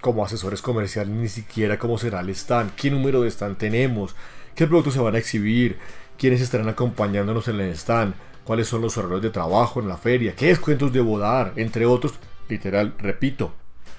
como 0.00 0.24
asesores 0.24 0.62
comerciales 0.62 1.14
ni 1.14 1.28
siquiera 1.28 1.78
cómo 1.78 1.98
será 1.98 2.20
el 2.20 2.30
stand, 2.30 2.74
qué 2.74 2.90
número 2.90 3.22
de 3.22 3.28
stand 3.28 3.58
tenemos, 3.58 4.16
qué 4.54 4.66
productos 4.66 4.94
se 4.94 5.00
van 5.00 5.14
a 5.14 5.18
exhibir, 5.18 5.78
quiénes 6.18 6.40
estarán 6.40 6.68
acompañándonos 6.68 7.48
en 7.48 7.60
el 7.60 7.70
stand, 7.72 8.14
cuáles 8.44 8.68
son 8.68 8.82
los 8.82 8.96
horarios 8.96 9.22
de 9.22 9.30
trabajo 9.30 9.80
en 9.80 9.88
la 9.88 9.96
feria, 9.96 10.34
qué 10.34 10.46
descuentos 10.46 10.92
debo 10.92 11.18
dar, 11.18 11.52
entre 11.56 11.86
otros. 11.86 12.14
Literal, 12.48 12.94
repito, 12.98 13.54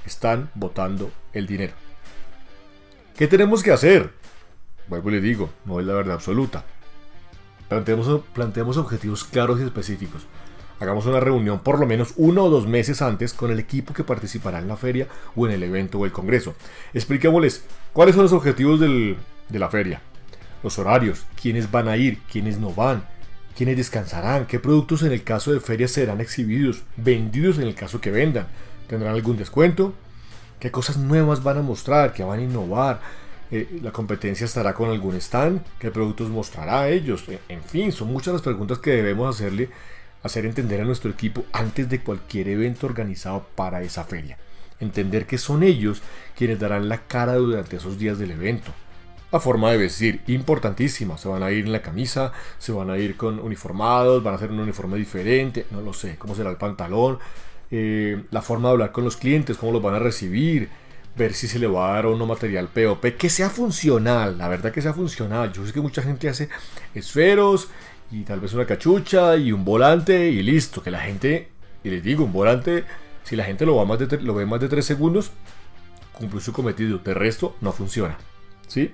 están 0.05 0.49
botando 0.55 1.11
el 1.33 1.47
dinero. 1.47 1.73
¿Qué 3.15 3.27
tenemos 3.27 3.63
que 3.63 3.71
hacer? 3.71 4.11
Vuelvo 4.87 5.09
y 5.09 5.13
le 5.13 5.21
digo, 5.21 5.49
no 5.65 5.79
es 5.79 5.85
la 5.85 5.93
verdad 5.93 6.15
absoluta. 6.15 6.65
Planteemos, 7.69 8.23
planteemos 8.33 8.77
objetivos 8.77 9.23
claros 9.23 9.61
y 9.61 9.63
específicos. 9.63 10.25
Hagamos 10.81 11.05
una 11.05 11.19
reunión 11.19 11.59
por 11.59 11.79
lo 11.79 11.85
menos 11.85 12.15
uno 12.17 12.45
o 12.45 12.49
dos 12.49 12.65
meses 12.65 13.03
antes 13.03 13.35
con 13.35 13.51
el 13.51 13.59
equipo 13.59 13.93
que 13.93 14.03
participará 14.03 14.57
en 14.57 14.67
la 14.67 14.77
feria 14.77 15.07
o 15.35 15.45
en 15.45 15.53
el 15.53 15.61
evento 15.61 15.99
o 15.99 16.05
el 16.05 16.11
congreso. 16.11 16.55
Expliquémosles 16.95 17.63
cuáles 17.93 18.15
son 18.15 18.23
los 18.23 18.33
objetivos 18.33 18.79
de 18.79 19.15
la 19.59 19.69
feria, 19.69 20.01
los 20.63 20.79
horarios, 20.79 21.23
quiénes 21.39 21.69
van 21.69 21.87
a 21.87 21.97
ir, 21.97 22.17
quiénes 22.31 22.57
no 22.57 22.73
van, 22.73 23.05
quiénes 23.55 23.77
descansarán, 23.77 24.47
qué 24.47 24.57
productos 24.59 25.03
en 25.03 25.11
el 25.11 25.23
caso 25.23 25.53
de 25.53 25.59
feria 25.59 25.87
serán 25.87 26.19
exhibidos, 26.19 26.81
vendidos 26.97 27.59
en 27.59 27.67
el 27.67 27.75
caso 27.75 28.01
que 28.01 28.09
vendan, 28.09 28.47
tendrán 28.87 29.13
algún 29.13 29.37
descuento, 29.37 29.93
qué 30.59 30.71
cosas 30.71 30.97
nuevas 30.97 31.43
van 31.43 31.59
a 31.59 31.61
mostrar, 31.61 32.11
qué 32.11 32.23
van 32.23 32.39
a 32.39 32.43
innovar, 32.43 33.01
eh, 33.51 33.79
la 33.83 33.91
competencia 33.91 34.45
estará 34.45 34.73
con 34.73 34.89
algún 34.89 35.13
stand, 35.17 35.61
qué 35.77 35.91
productos 35.91 36.29
mostrará 36.29 36.89
ellos, 36.89 37.25
en 37.49 37.61
fin, 37.61 37.91
son 37.91 38.11
muchas 38.11 38.33
las 38.33 38.41
preguntas 38.41 38.79
que 38.79 38.93
debemos 38.93 39.35
hacerle 39.35 39.69
hacer 40.23 40.45
entender 40.45 40.81
a 40.81 40.85
nuestro 40.85 41.11
equipo 41.11 41.45
antes 41.51 41.89
de 41.89 42.01
cualquier 42.01 42.47
evento 42.49 42.85
organizado 42.85 43.47
para 43.55 43.81
esa 43.81 44.03
feria. 44.03 44.37
Entender 44.79 45.25
que 45.25 45.37
son 45.37 45.63
ellos 45.63 46.01
quienes 46.35 46.59
darán 46.59 46.89
la 46.89 47.07
cara 47.07 47.35
durante 47.35 47.77
esos 47.77 47.97
días 47.97 48.17
del 48.17 48.31
evento. 48.31 48.71
La 49.31 49.39
forma 49.39 49.71
de 49.71 49.77
vestir, 49.77 50.21
importantísima. 50.27 51.17
Se 51.17 51.29
van 51.29 51.43
a 51.43 51.51
ir 51.51 51.65
en 51.65 51.71
la 51.71 51.81
camisa, 51.81 52.33
se 52.57 52.71
van 52.71 52.89
a 52.89 52.97
ir 52.97 53.15
con 53.15 53.39
uniformados, 53.39 54.21
van 54.21 54.33
a 54.33 54.37
hacer 54.37 54.51
un 54.51 54.59
uniforme 54.59 54.97
diferente, 54.97 55.65
no 55.71 55.81
lo 55.81 55.93
sé, 55.93 56.17
cómo 56.17 56.35
será 56.35 56.49
el 56.49 56.57
pantalón, 56.57 57.19
eh, 57.69 58.23
la 58.31 58.41
forma 58.41 58.67
de 58.67 58.73
hablar 58.73 58.91
con 58.91 59.05
los 59.05 59.15
clientes, 59.15 59.55
cómo 59.55 59.71
los 59.71 59.81
van 59.81 59.95
a 59.95 59.99
recibir, 59.99 60.69
ver 61.15 61.33
si 61.33 61.47
se 61.47 61.59
le 61.59 61.67
va 61.67 61.91
a 61.91 61.93
dar 61.95 62.05
o 62.07 62.17
no 62.17 62.25
material 62.25 62.67
POP, 62.67 63.17
que 63.17 63.29
sea 63.29 63.49
funcional, 63.49 64.37
la 64.37 64.47
verdad 64.47 64.71
que 64.71 64.81
sea 64.81 64.93
funcional. 64.93 65.51
Yo 65.53 65.65
sé 65.65 65.73
que 65.73 65.81
mucha 65.81 66.01
gente 66.01 66.27
hace 66.27 66.49
esferos 66.93 67.69
y 68.11 68.23
tal 68.23 68.41
vez 68.41 68.53
una 68.53 68.65
cachucha 68.65 69.37
y 69.37 69.51
un 69.51 69.63
volante 69.63 70.29
y 70.29 70.43
listo. 70.43 70.83
Que 70.83 70.91
la 70.91 70.99
gente, 70.99 71.49
y 71.83 71.89
les 71.89 72.03
digo, 72.03 72.25
un 72.25 72.33
volante, 72.33 72.83
si 73.23 73.35
la 73.35 73.45
gente 73.45 73.65
lo, 73.65 73.77
va 73.77 73.85
más 73.85 73.99
de, 73.99 74.21
lo 74.21 74.35
ve 74.35 74.45
más 74.45 74.59
de 74.59 74.67
3 74.67 74.85
segundos, 74.85 75.31
cumplió 76.13 76.41
su 76.41 76.51
cometido. 76.51 76.99
De 76.99 77.13
resto, 77.13 77.55
no 77.61 77.71
funciona. 77.71 78.17
¿Sí? 78.67 78.93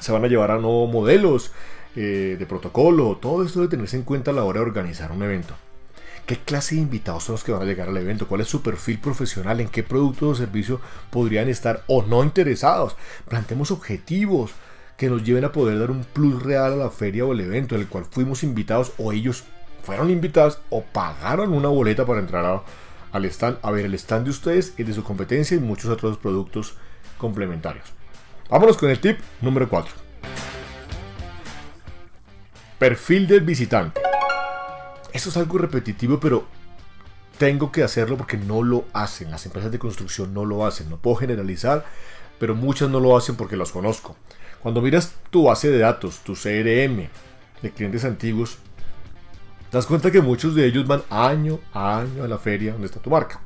Se 0.00 0.10
van 0.10 0.24
a 0.24 0.28
llevar 0.28 0.50
a 0.50 0.58
nuevos 0.58 0.90
modelos 0.90 1.52
eh, 1.96 2.36
de 2.38 2.46
protocolo. 2.46 3.18
Todo 3.20 3.44
esto 3.44 3.60
debe 3.60 3.70
tenerse 3.70 3.96
en 3.96 4.02
cuenta 4.02 4.30
a 4.30 4.34
la 4.34 4.44
hora 4.44 4.60
de 4.60 4.66
organizar 4.66 5.12
un 5.12 5.22
evento. 5.22 5.54
¿Qué 6.26 6.38
clase 6.38 6.76
de 6.76 6.80
invitados 6.80 7.24
son 7.24 7.34
los 7.34 7.44
que 7.44 7.52
van 7.52 7.60
a 7.60 7.66
llegar 7.66 7.90
al 7.90 7.96
evento? 7.98 8.26
¿Cuál 8.26 8.40
es 8.40 8.48
su 8.48 8.62
perfil 8.62 8.98
profesional? 8.98 9.60
¿En 9.60 9.68
qué 9.68 9.82
producto 9.82 10.30
o 10.30 10.34
servicio 10.34 10.80
podrían 11.10 11.48
estar 11.48 11.84
o 11.86 12.02
no 12.02 12.24
interesados? 12.24 12.96
Plantemos 13.28 13.70
objetivos 13.70 14.52
que 14.96 15.08
nos 15.08 15.24
lleven 15.24 15.44
a 15.44 15.52
poder 15.52 15.78
dar 15.78 15.90
un 15.90 16.04
plus 16.04 16.42
real 16.42 16.72
a 16.72 16.76
la 16.76 16.90
feria 16.90 17.24
o 17.24 17.32
el 17.32 17.40
evento 17.40 17.74
en 17.74 17.82
el 17.82 17.88
cual 17.88 18.04
fuimos 18.04 18.42
invitados 18.42 18.92
o 18.98 19.12
ellos 19.12 19.44
fueron 19.82 20.10
invitados 20.10 20.60
o 20.70 20.82
pagaron 20.82 21.52
una 21.52 21.68
boleta 21.68 22.06
para 22.06 22.20
entrar 22.20 22.62
al 23.12 23.24
stand, 23.26 23.58
a 23.62 23.70
ver 23.70 23.84
el 23.84 23.94
stand 23.94 24.24
de 24.24 24.30
ustedes 24.30 24.74
y 24.78 24.82
de 24.82 24.92
su 24.94 25.04
competencia 25.04 25.56
y 25.56 25.60
muchos 25.60 25.90
otros 25.90 26.16
productos 26.16 26.74
complementarios. 27.18 27.86
Vámonos 28.48 28.76
con 28.76 28.90
el 28.90 29.00
tip 29.00 29.18
número 29.40 29.68
4. 29.68 29.94
Perfil 32.78 33.26
del 33.26 33.40
visitante. 33.40 34.00
Eso 35.12 35.28
es 35.28 35.36
algo 35.36 35.58
repetitivo, 35.58 36.18
pero 36.18 36.44
tengo 37.38 37.70
que 37.72 37.82
hacerlo 37.82 38.16
porque 38.16 38.36
no 38.36 38.62
lo 38.62 38.84
hacen. 38.92 39.30
Las 39.30 39.46
empresas 39.46 39.70
de 39.70 39.78
construcción 39.78 40.34
no 40.34 40.44
lo 40.44 40.66
hacen. 40.66 40.90
No 40.90 40.98
puedo 40.98 41.16
generalizar, 41.16 41.84
pero 42.38 42.54
muchas 42.54 42.90
no 42.90 43.00
lo 43.00 43.16
hacen 43.16 43.36
porque 43.36 43.56
los 43.56 43.72
conozco. 43.72 44.16
Cuando 44.64 44.80
miras 44.80 45.12
tu 45.28 45.42
base 45.42 45.70
de 45.70 45.78
datos, 45.78 46.20
tu 46.20 46.32
CRM 46.32 47.10
de 47.60 47.70
clientes 47.70 48.02
antiguos, 48.02 48.56
das 49.70 49.84
cuenta 49.84 50.10
que 50.10 50.22
muchos 50.22 50.54
de 50.54 50.64
ellos 50.64 50.86
van 50.86 51.02
año 51.10 51.60
a 51.74 51.98
año 51.98 52.24
a 52.24 52.28
la 52.28 52.38
feria 52.38 52.72
donde 52.72 52.86
está 52.86 52.98
tu 52.98 53.10
marca. 53.10 53.42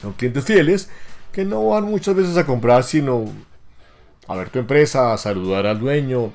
Son 0.00 0.12
clientes 0.12 0.44
fieles 0.44 0.90
que 1.32 1.44
no 1.44 1.66
van 1.66 1.86
muchas 1.86 2.14
veces 2.14 2.36
a 2.36 2.46
comprar, 2.46 2.84
sino 2.84 3.24
a 4.28 4.36
ver 4.36 4.50
tu 4.50 4.60
empresa, 4.60 5.12
a 5.12 5.18
saludar 5.18 5.66
al 5.66 5.80
dueño, 5.80 6.32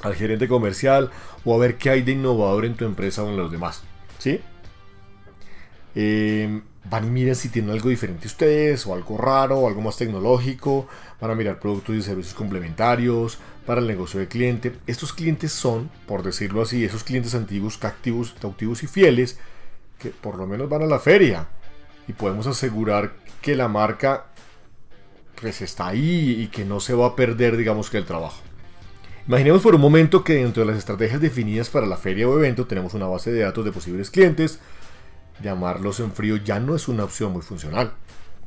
al 0.00 0.14
gerente 0.14 0.48
comercial 0.48 1.10
o 1.44 1.54
a 1.54 1.58
ver 1.58 1.76
qué 1.76 1.90
hay 1.90 2.00
de 2.00 2.12
innovador 2.12 2.64
en 2.64 2.76
tu 2.76 2.86
empresa 2.86 3.22
o 3.24 3.28
en 3.28 3.36
los 3.36 3.52
demás. 3.52 3.82
¿Sí? 4.20 4.40
Eh, 5.94 6.62
van 6.84 7.06
y 7.06 7.10
miran 7.10 7.36
si 7.36 7.48
tienen 7.48 7.70
algo 7.70 7.88
diferente 7.88 8.26
ustedes 8.26 8.86
o 8.86 8.94
algo 8.94 9.16
raro 9.16 9.58
o 9.58 9.68
algo 9.68 9.80
más 9.80 9.96
tecnológico, 9.96 10.88
van 11.20 11.30
a 11.30 11.34
mirar 11.34 11.60
productos 11.60 11.94
y 11.96 12.02
servicios 12.02 12.34
complementarios 12.34 13.38
para 13.66 13.80
el 13.80 13.86
negocio 13.86 14.18
de 14.18 14.28
cliente. 14.28 14.72
Estos 14.86 15.12
clientes 15.12 15.52
son, 15.52 15.90
por 16.06 16.22
decirlo 16.22 16.62
así, 16.62 16.84
esos 16.84 17.04
clientes 17.04 17.34
antiguos, 17.34 17.78
cautivos, 17.78 18.34
cautivos 18.40 18.82
y 18.82 18.86
fieles 18.86 19.38
que 19.98 20.10
por 20.10 20.36
lo 20.36 20.46
menos 20.46 20.68
van 20.68 20.82
a 20.82 20.86
la 20.86 20.98
feria 20.98 21.46
y 22.08 22.12
podemos 22.12 22.46
asegurar 22.46 23.12
que 23.40 23.54
la 23.54 23.68
marca 23.68 24.26
pues 25.40 25.62
está 25.62 25.88
ahí 25.88 26.42
y 26.42 26.48
que 26.48 26.64
no 26.64 26.80
se 26.80 26.94
va 26.94 27.06
a 27.06 27.16
perder 27.16 27.56
digamos 27.56 27.90
que 27.90 27.98
el 27.98 28.04
trabajo. 28.04 28.40
Imaginemos 29.26 29.62
por 29.62 29.76
un 29.76 29.80
momento 29.80 30.24
que 30.24 30.34
dentro 30.34 30.64
de 30.64 30.70
las 30.70 30.78
estrategias 30.78 31.20
definidas 31.20 31.70
para 31.70 31.86
la 31.86 31.96
feria 31.96 32.28
o 32.28 32.36
evento 32.36 32.66
tenemos 32.66 32.94
una 32.94 33.06
base 33.06 33.30
de 33.30 33.42
datos 33.42 33.64
de 33.64 33.70
posibles 33.70 34.10
clientes, 34.10 34.58
llamarlos 35.42 36.00
en 36.00 36.12
frío 36.12 36.36
ya 36.36 36.60
no 36.60 36.74
es 36.74 36.88
una 36.88 37.04
opción 37.04 37.32
muy 37.32 37.42
funcional. 37.42 37.92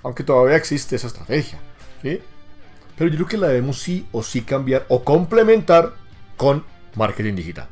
Aunque 0.04 0.24
todavía 0.24 0.56
existe 0.56 0.96
esa 0.96 1.08
estrategia. 1.08 1.60
Pero 2.02 3.10
yo 3.12 3.16
creo 3.16 3.28
que 3.28 3.38
la 3.38 3.48
debemos 3.48 3.80
sí 3.80 4.06
o 4.12 4.24
sí 4.24 4.42
cambiar 4.42 4.86
o 4.90 5.04
complementar 5.04 5.94
con 6.38 6.64
marketing 6.96 7.36
digital. 7.36 7.68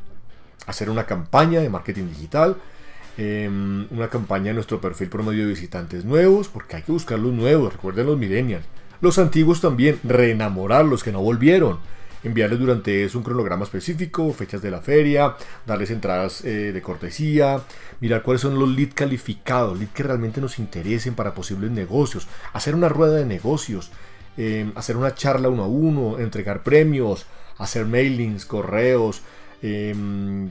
Hacer 0.66 0.90
una 0.90 1.06
campaña 1.06 1.60
de 1.60 1.70
marketing 1.70 2.10
digital, 2.10 2.58
em, 3.18 3.88
una 3.92 4.10
campaña 4.10 4.46
de 4.46 4.54
nuestro 4.54 4.82
perfil 4.82 5.10
promedio 5.10 5.44
de 5.44 5.50
visitantes 5.50 6.06
nuevos, 6.06 6.48
porque 6.48 6.78
hay 6.78 6.82
que 6.82 6.92
buscar 6.92 7.20
los 7.20 7.32
nuevos, 7.32 7.74
recuerden 7.74 8.08
los 8.08 8.18
millennials. 8.18 8.66
Los 9.02 9.20
antiguos 9.20 9.62
también, 9.62 10.00
reenamorar 10.04 10.86
los 10.86 11.04
que 11.04 11.12
no 11.12 11.22
volvieron 11.22 11.80
enviarles 12.24 12.60
durante 12.60 13.04
eso 13.04 13.18
un 13.18 13.24
cronograma 13.24 13.64
específico, 13.64 14.32
fechas 14.34 14.62
de 14.62 14.72
la 14.72 14.82
feria, 14.82 15.36
darles 15.66 15.92
entradas 15.92 16.44
eh, 16.44 16.72
de 16.72 16.82
cortesía, 16.82 17.62
mirar 18.00 18.24
cuáles 18.24 18.42
son 18.42 18.58
los 18.58 18.70
leads 18.70 18.94
calificados, 18.94 19.78
leads 19.78 19.94
que 19.94 20.04
realmente 20.04 20.42
nos 20.42 20.60
interesen 20.60 21.16
para 21.16 21.34
posibles 21.34 21.72
negocios, 21.72 22.28
hacer 22.54 22.76
una 22.76 22.90
rueda 22.90 23.16
de 23.16 23.26
negocios, 23.26 23.92
em, 24.38 24.72
hacer 24.76 24.98
una 24.98 25.14
charla 25.14 25.50
uno 25.50 25.64
a 25.64 25.68
uno, 25.68 26.20
entregar 26.20 26.64
premios, 26.64 27.26
hacer 27.58 27.86
mailings, 27.86 28.46
correos, 28.46 29.22
em, 29.62 30.50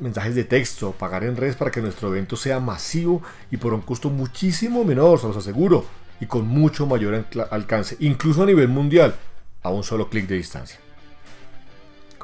mensajes 0.00 0.34
de 0.34 0.44
texto, 0.44 0.92
pagar 0.92 1.22
en 1.24 1.36
redes 1.36 1.54
para 1.56 1.70
que 1.70 1.80
nuestro 1.80 2.08
evento 2.08 2.36
sea 2.36 2.58
masivo 2.58 3.22
y 3.50 3.56
por 3.56 3.72
un 3.72 3.82
costo 3.82 4.10
muchísimo 4.10 4.84
menor, 4.84 5.20
se 5.20 5.28
los 5.28 5.36
aseguro, 5.36 5.84
y 6.20 6.26
con 6.26 6.46
mucho 6.46 6.86
mayor 6.86 7.24
alcance, 7.50 7.96
incluso 8.00 8.42
a 8.42 8.46
nivel 8.46 8.68
mundial, 8.68 9.14
a 9.62 9.70
un 9.70 9.84
solo 9.84 10.08
clic 10.08 10.26
de 10.26 10.36
distancia. 10.36 10.83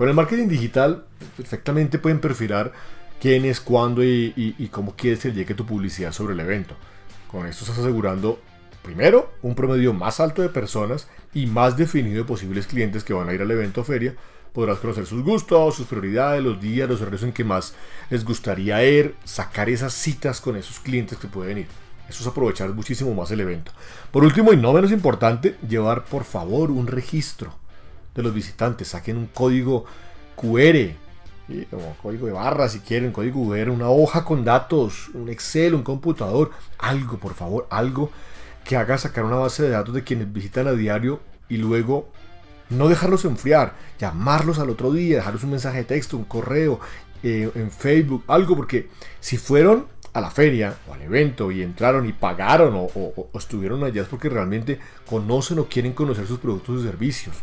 Con 0.00 0.08
el 0.08 0.14
marketing 0.14 0.48
digital 0.48 1.04
perfectamente 1.36 1.98
pueden 1.98 2.20
perfilar 2.20 2.72
quién 3.20 3.44
es, 3.44 3.60
cuándo 3.60 4.02
y, 4.02 4.70
cómo 4.72 4.96
quieres 4.96 5.20
que 5.20 5.30
llegue 5.30 5.54
tu 5.54 5.66
publicidad 5.66 6.10
sobre 6.10 6.32
el 6.32 6.40
evento. 6.40 6.74
Con 7.30 7.46
esto 7.46 7.64
estás 7.64 7.80
asegurando, 7.80 8.40
primero, 8.80 9.30
un 9.42 9.54
promedio 9.54 9.92
más 9.92 10.18
alto 10.18 10.40
de 10.40 10.48
personas 10.48 11.06
y 11.34 11.44
más 11.44 11.76
definido 11.76 12.16
de 12.16 12.24
posibles 12.24 12.66
clientes 12.66 13.04
que 13.04 13.12
van 13.12 13.28
a 13.28 13.34
ir 13.34 13.42
al 13.42 13.50
evento 13.50 13.82
o 13.82 13.84
feria. 13.84 14.14
Podrás 14.54 14.78
conocer 14.78 15.04
sus 15.04 15.22
gustos, 15.22 15.74
sus 15.74 15.86
prioridades, 15.86 16.42
los 16.42 16.58
días, 16.58 16.88
los 16.88 17.02
horarios 17.02 17.24
en 17.24 17.32
que 17.32 17.44
más 17.44 17.74
les 18.08 18.24
gustaría 18.24 18.82
ir, 18.82 19.16
sacar 19.24 19.68
esas 19.68 19.92
citas 19.92 20.40
con 20.40 20.56
esos 20.56 20.80
clientes 20.80 21.18
que 21.18 21.28
pueden 21.28 21.58
ir. 21.58 21.66
Eso 22.08 22.22
es 22.22 22.26
aprovechar 22.26 22.70
muchísimo 22.70 23.12
más 23.12 23.30
el 23.32 23.40
evento. 23.40 23.70
Por 24.10 24.24
último 24.24 24.54
y 24.54 24.56
no 24.56 24.72
menos 24.72 24.92
importante, 24.92 25.58
llevar 25.68 26.06
por 26.06 26.24
favor 26.24 26.70
un 26.70 26.86
registro 26.86 27.59
de 28.20 28.24
los 28.24 28.34
visitantes. 28.34 28.88
Saquen 28.88 29.16
un 29.16 29.26
código 29.26 29.84
QR, 30.36 30.94
como 31.70 31.96
código 32.02 32.26
de 32.26 32.32
barra 32.32 32.68
si 32.68 32.80
quieren, 32.80 33.12
código 33.12 33.48
QR, 33.48 33.70
una 33.70 33.90
hoja 33.90 34.24
con 34.24 34.44
datos, 34.44 35.08
un 35.14 35.28
Excel, 35.28 35.74
un 35.74 35.82
computador, 35.82 36.50
algo, 36.78 37.18
por 37.18 37.34
favor, 37.34 37.66
algo 37.70 38.10
que 38.64 38.76
haga 38.76 38.98
sacar 38.98 39.24
una 39.24 39.36
base 39.36 39.62
de 39.62 39.70
datos 39.70 39.94
de 39.94 40.04
quienes 40.04 40.32
visitan 40.32 40.68
a 40.68 40.72
diario 40.72 41.20
y 41.48 41.56
luego 41.56 42.08
no 42.68 42.88
dejarlos 42.88 43.24
enfriar, 43.24 43.74
llamarlos 43.98 44.58
al 44.58 44.70
otro 44.70 44.92
día, 44.92 45.16
dejarles 45.16 45.42
un 45.42 45.50
mensaje 45.50 45.78
de 45.78 45.84
texto, 45.84 46.16
un 46.16 46.24
correo, 46.24 46.78
eh, 47.22 47.50
en 47.54 47.70
Facebook, 47.70 48.24
algo, 48.28 48.56
porque 48.56 48.88
si 49.18 49.36
fueron 49.36 49.86
a 50.12 50.20
la 50.20 50.30
feria 50.30 50.76
o 50.88 50.94
al 50.94 51.02
evento 51.02 51.50
y 51.50 51.62
entraron 51.62 52.08
y 52.08 52.12
pagaron 52.12 52.72
o 52.74 53.28
estuvieron 53.38 53.84
allá 53.84 54.02
es 54.02 54.08
porque 54.08 54.28
realmente 54.28 54.80
conocen 55.08 55.60
o 55.60 55.66
quieren 55.66 55.92
conocer 55.92 56.26
sus 56.26 56.40
productos 56.40 56.80
y 56.80 56.84
servicios 56.84 57.36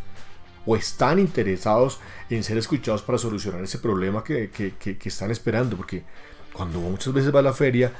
o 0.68 0.76
están 0.76 1.18
interesados 1.18 2.00
en 2.30 2.44
ser 2.44 2.58
escuchados 2.58 3.02
para 3.02 3.18
solucionar 3.18 3.64
ese 3.64 3.80
problema 3.80 4.24
que, 4.24 4.52
están 5.04 5.32
esperando. 5.32 5.78
Porque 5.78 6.04
cuando 6.54 6.80
muchas 6.80 7.14
veces 7.14 7.34
va 7.34 7.40
a 7.40 7.44
la 7.44 7.54
feria, 7.54 7.94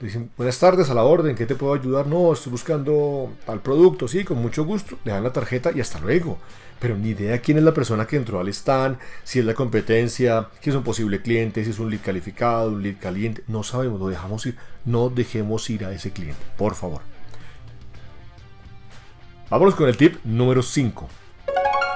dicen, 0.00 0.30
buenas 0.36 0.58
tardes, 0.58 0.90
a 0.90 0.94
la 0.94 1.04
orden, 1.04 1.36
¿qué 1.36 1.46
te 1.46 1.54
puedo 1.54 1.74
ayudar? 1.74 2.08
No, 2.08 2.32
estoy 2.32 2.50
buscando 2.50 3.32
tal 3.46 3.62
producto, 3.62 4.08
sí, 4.08 4.24
con 4.24 4.38
mucho 4.38 4.64
gusto. 4.64 4.98
Le 5.04 5.12
dan 5.12 5.22
la 5.22 5.32
tarjeta 5.32 5.70
y 5.74 5.80
hasta 5.80 6.00
luego. 6.00 6.38
Pero 6.80 6.96
ni 6.96 7.10
idea 7.10 7.38
quién 7.38 7.58
es 7.58 7.64
la 7.64 7.74
persona 7.74 8.06
que 8.06 8.16
entró 8.16 8.40
al 8.40 8.48
stand, 8.48 8.98
si 9.22 9.38
es 9.38 9.44
la 9.44 9.54
competencia, 9.54 10.48
si 10.60 10.70
es 10.70 10.76
un 10.76 10.82
posible 10.82 11.22
cliente, 11.22 11.64
si 11.64 11.70
es 11.70 11.78
un 11.78 11.88
lead 11.88 12.00
calificado, 12.04 12.70
un 12.70 12.82
lead 12.82 12.96
caliente. 13.00 13.44
No 13.46 13.62
sabemos, 13.62 14.00
lo 14.00 14.08
dejamos 14.08 14.44
ir. 14.46 14.56
No 14.84 15.08
dejemos 15.08 15.70
ir 15.70 15.84
a 15.84 15.92
ese 15.92 16.10
cliente, 16.10 16.42
por 16.56 16.74
favor. 16.74 17.02
Vámonos 19.50 19.76
con 19.76 19.88
el 19.88 19.96
tip 19.96 20.16
número 20.24 20.62
5. 20.62 21.08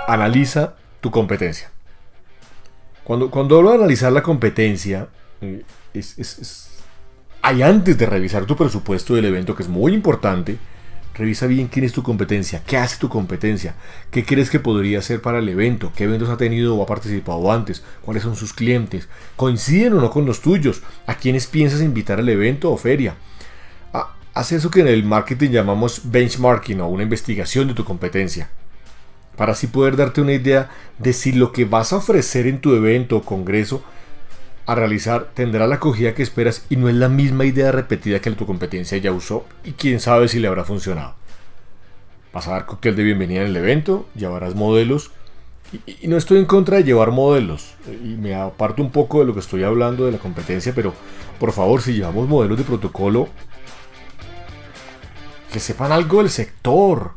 Analiza 0.06 0.74
tu 1.00 1.10
competencia. 1.10 1.70
Cuando, 3.04 3.30
cuando 3.30 3.58
hablo 3.58 3.70
de 3.70 3.76
analizar 3.76 4.12
la 4.12 4.22
competencia, 4.22 5.08
eh, 5.40 5.62
es, 5.94 6.70
hay 7.42 7.62
antes 7.62 7.98
de 7.98 8.06
revisar 8.06 8.44
tu 8.44 8.56
presupuesto 8.56 9.14
del 9.14 9.24
evento, 9.24 9.56
que 9.56 9.64
es 9.64 9.68
muy 9.68 9.92
importante, 9.92 10.58
revisa 11.14 11.46
bien 11.46 11.68
quién 11.68 11.84
es 11.84 11.92
tu 11.92 12.02
competencia, 12.02 12.62
qué 12.64 12.76
hace 12.76 12.98
tu 12.98 13.08
competencia, 13.08 13.74
qué 14.10 14.24
crees 14.24 14.48
que 14.48 14.60
podría 14.60 15.00
hacer 15.00 15.20
para 15.20 15.40
el 15.40 15.48
evento, 15.48 15.92
qué 15.96 16.04
eventos 16.04 16.30
ha 16.30 16.36
tenido 16.36 16.76
o 16.76 16.82
ha 16.82 16.86
participado 16.86 17.50
antes, 17.50 17.82
cuáles 18.02 18.22
son 18.22 18.36
sus 18.36 18.52
clientes, 18.52 19.08
coinciden 19.36 19.94
o 19.94 20.00
no 20.00 20.10
con 20.10 20.24
los 20.24 20.40
tuyos, 20.40 20.82
a 21.06 21.16
quiénes 21.16 21.46
piensas 21.46 21.82
invitar 21.82 22.20
al 22.20 22.28
evento 22.28 22.70
o 22.70 22.76
feria 22.76 23.16
Haz 24.34 24.52
eso 24.52 24.70
que 24.70 24.80
en 24.80 24.88
el 24.88 25.04
marketing 25.04 25.50
llamamos 25.50 26.00
benchmarking 26.04 26.80
o 26.80 26.88
una 26.88 27.02
investigación 27.02 27.68
de 27.68 27.74
tu 27.74 27.84
competencia. 27.84 28.48
Para 29.36 29.52
así 29.52 29.66
poder 29.66 29.96
darte 29.96 30.20
una 30.20 30.32
idea 30.32 30.70
de 30.98 31.12
si 31.12 31.32
lo 31.32 31.52
que 31.52 31.64
vas 31.64 31.92
a 31.92 31.96
ofrecer 31.96 32.46
en 32.46 32.60
tu 32.60 32.74
evento 32.74 33.16
o 33.16 33.22
congreso 33.22 33.82
a 34.66 34.74
realizar 34.74 35.30
tendrá 35.34 35.66
la 35.66 35.76
acogida 35.76 36.14
que 36.14 36.22
esperas 36.22 36.64
y 36.70 36.76
no 36.76 36.88
es 36.88 36.94
la 36.94 37.08
misma 37.08 37.44
idea 37.44 37.72
repetida 37.72 38.20
que 38.20 38.30
tu 38.32 38.46
competencia 38.46 38.98
ya 38.98 39.12
usó 39.12 39.44
y 39.64 39.72
quién 39.72 40.00
sabe 40.00 40.28
si 40.28 40.38
le 40.38 40.48
habrá 40.48 40.64
funcionado. 40.64 41.14
Vas 42.32 42.46
a 42.48 42.52
dar 42.52 42.66
cóctel 42.66 42.96
de 42.96 43.02
bienvenida 43.02 43.40
en 43.40 43.48
el 43.48 43.56
evento, 43.56 44.06
llevarás 44.14 44.54
modelos 44.54 45.10
y, 45.72 46.04
y, 46.04 46.08
no 46.08 46.16
estoy 46.16 46.38
en 46.38 46.44
contra 46.44 46.76
de 46.76 46.84
llevar 46.84 47.10
modelos 47.10 47.74
y 47.86 48.14
me 48.16 48.34
aparto 48.34 48.82
un 48.82 48.90
poco 48.90 49.20
de 49.20 49.24
lo 49.24 49.34
que 49.34 49.40
estoy 49.40 49.64
hablando 49.64 50.04
de 50.04 50.12
la 50.12 50.18
competencia, 50.18 50.72
pero 50.74 50.94
por 51.40 51.52
favor 51.52 51.80
si 51.80 51.94
llevamos 51.94 52.28
modelos 52.28 52.58
de 52.58 52.64
protocolo 52.64 53.28
que 55.52 55.60
sepan 55.60 55.92
algo 55.92 56.18
del 56.18 56.30
sector. 56.30 57.12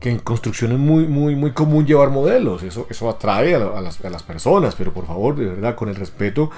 Que 0.00 0.10
en 0.10 0.18
construcción 0.20 0.72
es 0.72 0.78
muy, 0.78 1.06
muy, 1.06 1.34
muy 1.34 1.52
común 1.52 1.86
llevar 1.86 2.10
modelos. 2.10 2.62
Eso, 2.62 2.86
eso 2.88 3.10
atrae 3.10 3.54
a, 3.54 3.80
las, 3.80 4.04
a 4.04 4.10
las 4.10 4.22
personas. 4.22 4.74
Pero 4.76 4.92
por 4.92 5.06
favor, 5.06 5.36
de 5.36 5.46
verdad, 5.46 5.74
con 5.74 5.88
el 5.88 5.96
respeto, 5.96 6.50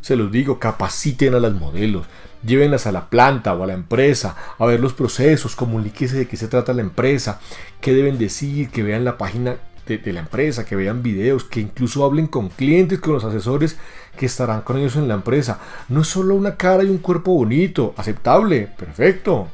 se 0.00 0.16
los 0.16 0.30
digo, 0.30 0.58
capaciten 0.58 1.34
a 1.34 1.40
los 1.40 1.54
modelos, 1.54 2.06
llévenlas 2.44 2.86
a 2.86 2.92
la 2.92 3.10
planta 3.10 3.54
o 3.54 3.64
a 3.64 3.66
la 3.66 3.72
empresa, 3.74 4.36
a 4.58 4.64
ver 4.64 4.78
los 4.78 4.92
procesos, 4.92 5.56
comuníquese 5.56 6.16
de 6.16 6.28
qué 6.28 6.36
se 6.36 6.48
trata 6.48 6.72
la 6.72 6.82
empresa, 6.82 7.40
qué 7.80 7.92
deben 7.92 8.16
decir, 8.16 8.70
que 8.70 8.84
vean 8.84 9.04
la 9.04 9.18
página 9.18 9.56
de, 9.86 10.12
la 10.12 10.20
empresa, 10.20 10.64
que 10.64 10.76
vean 10.76 11.02
videos, 11.02 11.44
que 11.44 11.60
incluso 11.60 12.04
hablen 12.04 12.26
con 12.26 12.48
clientes, 12.48 13.00
con 13.00 13.14
los 13.14 13.24
asesores 13.24 13.76
que 14.16 14.26
estarán 14.26 14.62
con 14.62 14.78
ellos 14.78 14.96
en 14.96 15.08
la 15.08 15.14
empresa. 15.14 15.60
No 15.88 16.02
es 16.02 16.08
solo 16.08 16.34
una 16.34 16.56
cara 16.56 16.84
y 16.84 16.88
un 16.88 16.98
cuerpo 16.98 17.32
bonito, 17.32 17.94
aceptable, 17.96 18.68
perfecto, 18.76 19.48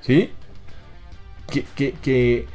¿sí? 0.00 0.32
que, 1.48 2.46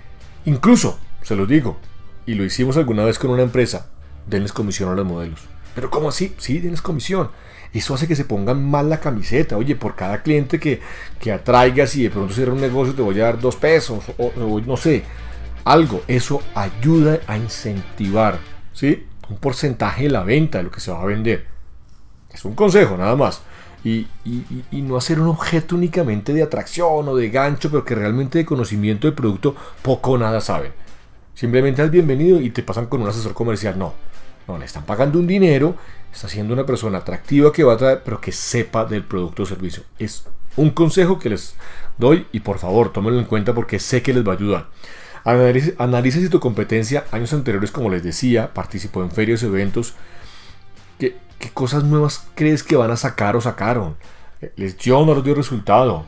incluso, 0.46 1.00
se 1.22 1.36
los 1.36 1.48
digo, 1.48 1.78
y 2.26 2.36
lo 2.36 2.44
hicimos 2.44 2.78
alguna 2.78 3.04
vez 3.04 3.20
con 3.20 3.32
una 3.32 3.44
empresa, 3.44 3.88
denles 4.28 4.54
comisión 4.54 4.90
a 4.90 4.96
los 4.96 5.06
modelos. 5.06 5.42
Pero 5.76 5.90
¿cómo 5.90 6.10
así? 6.10 6.36
Sí, 6.38 6.60
denles 6.60 6.82
comisión. 6.82 7.30
Eso 7.74 7.94
hace 7.94 8.08
que 8.08 8.16
se 8.16 8.26
pongan 8.26 8.70
mal 8.70 8.90
la 8.90 9.00
camiseta. 9.00 9.56
Oye, 9.56 9.76
por 9.76 9.96
cada 9.96 10.22
cliente 10.22 10.60
que, 10.60 10.82
que 11.20 11.32
atraigas 11.32 11.96
y 11.96 12.04
de 12.04 12.10
pronto 12.10 12.34
cierra 12.34 12.52
un 12.52 12.60
negocio 12.60 12.94
te 12.94 13.02
voy 13.02 13.20
a 13.22 13.26
dar 13.26 13.40
dos 13.40 13.56
pesos 13.56 14.04
o, 14.18 14.62
no 14.66 14.76
sé, 14.76 15.04
algo. 15.64 16.04
Eso 16.08 16.42
ayuda 16.54 17.20
a 17.28 17.38
incentivar, 17.38 18.40
¿sí? 18.74 19.08
Un 19.30 19.38
porcentaje 19.38 20.04
de 20.04 20.10
la 20.10 20.24
venta 20.24 20.58
de 20.58 20.66
lo 20.66 20.72
que 20.72 20.82
se 20.82 20.92
va 20.92 21.02
a 21.02 21.06
vender. 21.06 21.48
Es 22.34 22.44
un 22.44 22.56
consejo, 22.56 22.98
nada 22.98 23.16
más 23.16 23.42
y, 23.84 24.08
no 24.72 24.98
hacer 24.98 25.20
un 25.20 25.28
objeto 25.28 25.76
únicamente 25.76 26.34
de 26.34 26.44
atracción 26.44 27.08
o 27.08 27.16
de 27.16 27.30
gancho, 27.30 27.70
pero 27.70 27.84
que 27.84 27.96
realmente 27.96 28.38
de 28.38 28.46
conocimiento 28.46 29.08
del 29.08 29.16
producto 29.16 29.56
poco 29.82 30.12
o 30.12 30.18
nada 30.18 30.42
saben. 30.42 30.72
Simplemente 31.34 31.84
es 31.84 31.90
bienvenido 31.90 32.40
y 32.40 32.52
te 32.52 32.64
pasan 32.64 32.86
con 32.86 33.02
un 33.02 33.10
asesor 33.10 33.34
comercial. 33.34 33.78
No, 33.80 33.94
no, 34.48 34.58
le 34.58 34.66
están 34.66 34.86
pagando 34.86 35.18
un 35.18 35.28
dinero, 35.28 35.76
está 36.14 36.28
siendo 36.28 36.54
una 36.54 36.66
persona 36.66 37.00
atractiva 37.00 37.52
que 37.52 37.64
va 37.64 37.74
a 37.74 37.78
traer, 37.78 38.02
pero 38.04 38.22
que 38.22 38.32
sepa 38.32 38.86
del 38.86 39.04
producto 39.04 39.44
o 39.44 39.46
servicio. 39.46 39.84
Es 39.98 40.26
un 40.56 40.72
consejo 40.72 41.18
que 41.18 41.30
les 41.30 41.56
doy 41.98 42.28
y 42.32 42.42
por 42.42 42.60
favor 42.60 42.92
tómenlo 42.92 43.20
en 43.20 43.26
cuenta 43.26 43.54
porque 43.54 43.80
sé 43.80 44.02
que 44.02 44.14
les 44.14 44.28
va 44.28 44.34
a 44.34 44.36
ayudar. 44.36 44.68
Analice, 45.24 46.20
si 46.20 46.30
tu 46.30 46.40
competencia 46.40 47.06
años 47.12 47.32
anteriores, 47.34 47.72
como 47.72 47.90
les 47.90 48.04
decía, 48.04 48.54
participó 48.54 49.04
en 49.04 49.12
ferias, 49.12 49.44
eventos, 49.44 49.94
que 50.98 51.16
¿Qué 51.42 51.50
cosas 51.50 51.84
nuevas 51.84 52.28
crees 52.36 52.62
que 52.62 52.76
van 52.76 52.92
a 52.92 52.96
sacar 52.96 53.36
o 53.36 53.42
sacaron? 53.42 53.96
¿Les 54.56 54.78
dio 54.78 55.00
o 55.00 55.06
no 55.06 55.16
les 55.16 55.24
dio 55.24 55.34
resultado? 55.34 56.06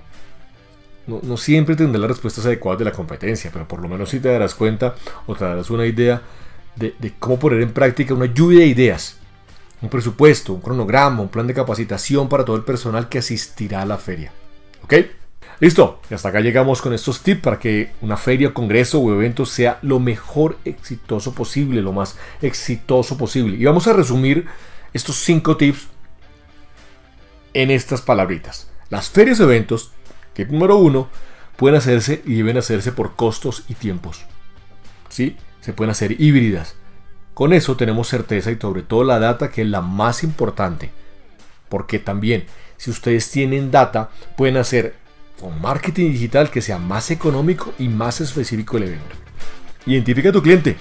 No, 1.08 1.38
siempre 1.38 1.76
tendrás 1.76 2.02
las 2.02 2.12
respuestas 2.12 2.46
adecuadas 2.46 2.78
de 2.78 2.86
la 2.86 2.92
competencia, 2.92 3.50
pero 3.52 3.68
por 3.68 3.82
lo 3.82 3.90
menos 3.90 4.10
sí 4.10 4.20
te 4.20 4.30
darás 4.30 4.54
cuenta 4.54 4.94
o 5.26 5.36
te 5.36 5.44
darás 5.44 5.72
una 5.72 5.88
idea 5.88 6.22
de, 6.76 6.94
de 7.00 7.14
cómo 7.18 7.40
poner 7.40 7.62
en 7.62 7.74
práctica 7.74 8.14
una 8.14 8.28
lluvia 8.28 8.60
de 8.60 8.68
ideas. 8.68 9.18
Un 9.82 9.90
presupuesto, 9.90 10.54
un 10.54 10.62
cronograma, 10.62 11.22
un 11.22 11.30
plan 11.30 11.48
de 11.48 11.56
capacitación 11.56 12.30
para 12.30 12.46
todo 12.46 12.56
el 12.56 12.64
personal 12.64 13.10
que 13.10 13.18
asistirá 13.18 13.82
a 13.82 13.86
la 13.88 13.98
feria. 13.98 14.32
¿Ok? 14.84 14.94
Listo, 15.60 16.00
y 16.12 16.14
hasta 16.14 16.30
acá 16.30 16.42
llegamos 16.42 16.82
con 16.82 16.94
estos 16.94 17.22
tips 17.22 17.42
para 17.42 17.58
que 17.58 17.92
una 18.02 18.18
feria, 18.18 18.54
congreso 18.54 19.00
o 19.00 19.12
evento 19.12 19.48
sea 19.48 19.80
lo 19.82 20.00
mejor 20.00 20.58
exitoso 20.64 21.34
posible, 21.34 21.82
lo 21.82 21.92
más 21.92 22.18
exitoso 22.42 23.18
posible. 23.18 23.58
Y 23.58 23.66
vamos 23.66 23.88
a 23.88 23.94
resumir 23.94 24.46
estos 24.94 25.18
cinco 25.18 25.58
tips 25.58 25.88
en 27.54 27.72
estas 27.72 28.02
palabritas. 28.02 28.70
Las 28.90 29.10
ferias 29.10 29.40
o 29.40 29.44
eventos, 29.44 29.92
tip 30.34 30.50
número 30.50 30.78
uno, 30.78 31.10
pueden 31.58 31.78
hacerse 31.78 32.22
y 32.26 32.36
deben 32.36 32.58
hacerse 32.58 32.92
por 32.92 33.16
costos 33.16 33.64
y 33.68 33.76
tiempos. 33.76 34.26
¿Sí? 35.10 35.38
Se 35.62 35.74
pueden 35.74 35.92
hacer 35.92 36.20
híbridas. 36.20 36.76
Con 37.34 37.54
eso 37.54 37.76
tenemos 37.76 38.08
certeza 38.08 38.52
y 38.52 38.58
sobre 38.60 38.84
todo 38.84 39.04
la 39.04 39.20
data 39.20 39.50
que 39.50 39.62
es 39.62 39.68
la 39.68 39.82
más 39.82 40.24
importante. 40.24 40.92
Porque 41.70 42.00
también, 42.00 42.46
si 42.78 42.92
ustedes 42.92 43.30
tienen 43.32 43.72
data, 43.72 44.12
pueden 44.38 44.58
hacer 44.58 44.96
un 45.42 45.60
marketing 45.62 46.12
digital 46.12 46.50
que 46.52 46.62
sea 46.62 46.78
más 46.78 47.12
económico 47.12 47.74
y 47.80 47.90
más 47.90 48.22
específico 48.22 48.78
el 48.78 48.84
evento. 48.84 49.16
Identifica 49.86 50.30
a 50.30 50.32
tu 50.32 50.42
cliente. 50.42 50.78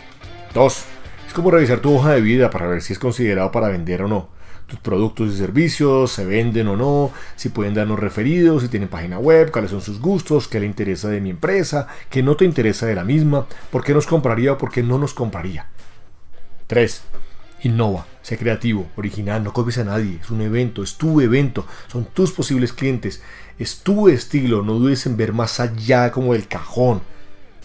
Dos, 0.54 0.84
es 1.32 1.36
como 1.36 1.50
revisar 1.50 1.80
tu 1.80 1.94
hoja 1.94 2.10
de 2.12 2.20
vida 2.20 2.50
para 2.50 2.66
ver 2.66 2.82
si 2.82 2.92
es 2.92 2.98
considerado 2.98 3.50
para 3.50 3.68
vender 3.68 4.02
o 4.02 4.08
no. 4.08 4.28
Tus 4.66 4.78
productos 4.80 5.32
y 5.32 5.38
servicios, 5.38 6.12
se 6.12 6.26
venden 6.26 6.68
o 6.68 6.76
no, 6.76 7.10
si 7.36 7.48
pueden 7.48 7.72
darnos 7.72 7.98
referidos, 7.98 8.62
si 8.62 8.68
tienen 8.68 8.90
página 8.90 9.18
web, 9.18 9.50
cuáles 9.50 9.70
son 9.70 9.80
sus 9.80 9.98
gustos, 9.98 10.46
qué 10.46 10.60
le 10.60 10.66
interesa 10.66 11.08
de 11.08 11.22
mi 11.22 11.30
empresa, 11.30 11.88
qué 12.10 12.22
no 12.22 12.36
te 12.36 12.44
interesa 12.44 12.84
de 12.84 12.94
la 12.94 13.04
misma, 13.04 13.46
por 13.70 13.82
qué 13.82 13.94
nos 13.94 14.06
compraría 14.06 14.52
o 14.52 14.58
por 14.58 14.70
qué 14.70 14.82
no 14.82 14.98
nos 14.98 15.14
compraría. 15.14 15.68
3. 16.66 17.02
Innova, 17.62 18.04
sé 18.20 18.36
creativo, 18.36 18.88
original, 18.96 19.42
no 19.42 19.54
copies 19.54 19.78
a 19.78 19.84
nadie, 19.84 20.18
es 20.20 20.28
un 20.28 20.42
evento, 20.42 20.82
es 20.82 20.98
tu 20.98 21.22
evento, 21.22 21.66
son 21.86 22.04
tus 22.04 22.30
posibles 22.32 22.74
clientes, 22.74 23.22
es 23.58 23.78
tu 23.78 24.10
estilo, 24.10 24.60
no 24.60 24.74
dudes 24.74 25.06
en 25.06 25.16
ver 25.16 25.32
más 25.32 25.60
allá 25.60 26.12
como 26.12 26.34
el 26.34 26.46
cajón 26.46 27.00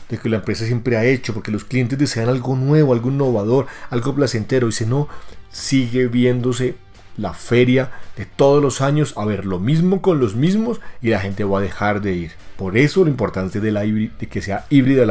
de 0.09 0.17
que 0.17 0.29
la 0.29 0.37
empresa 0.37 0.65
siempre 0.65 0.97
ha 0.97 1.05
hecho, 1.05 1.33
porque 1.33 1.51
los 1.51 1.65
clientes 1.65 1.99
desean 1.99 2.29
algo 2.29 2.55
nuevo, 2.55 2.93
algo 2.93 3.09
innovador, 3.09 3.67
algo 3.89 4.15
placentero, 4.15 4.67
y 4.67 4.71
si 4.71 4.85
no, 4.85 5.07
sigue 5.51 6.07
viéndose 6.07 6.75
la 7.17 7.33
feria 7.33 7.91
de 8.15 8.25
todos 8.25 8.61
los 8.61 8.81
años 8.81 9.13
a 9.17 9.25
ver 9.25 9.45
lo 9.45 9.59
mismo 9.59 10.01
con 10.01 10.19
los 10.19 10.35
mismos 10.35 10.79
y 11.01 11.09
la 11.09 11.19
gente 11.19 11.43
va 11.43 11.59
a 11.59 11.63
dejar 11.63 12.01
de 12.01 12.13
ir. 12.13 12.31
Por 12.57 12.77
eso 12.77 13.03
la 13.03 13.09
importancia 13.09 13.59
de, 13.59 13.71
la 13.71 13.83
que 14.29 14.41
sea 14.41 14.65
híbrida 14.69 15.03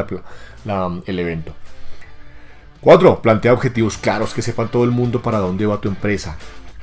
el 1.05 1.19
evento. 1.19 1.53
4. 2.79 3.21
Plantea 3.21 3.53
objetivos 3.53 3.97
claros 3.97 4.33
que 4.33 4.41
sepan 4.41 4.69
todo 4.69 4.85
el 4.85 4.91
mundo 4.91 5.21
para 5.21 5.39
dónde 5.39 5.65
va 5.65 5.81
tu 5.81 5.89
empresa 5.89 6.37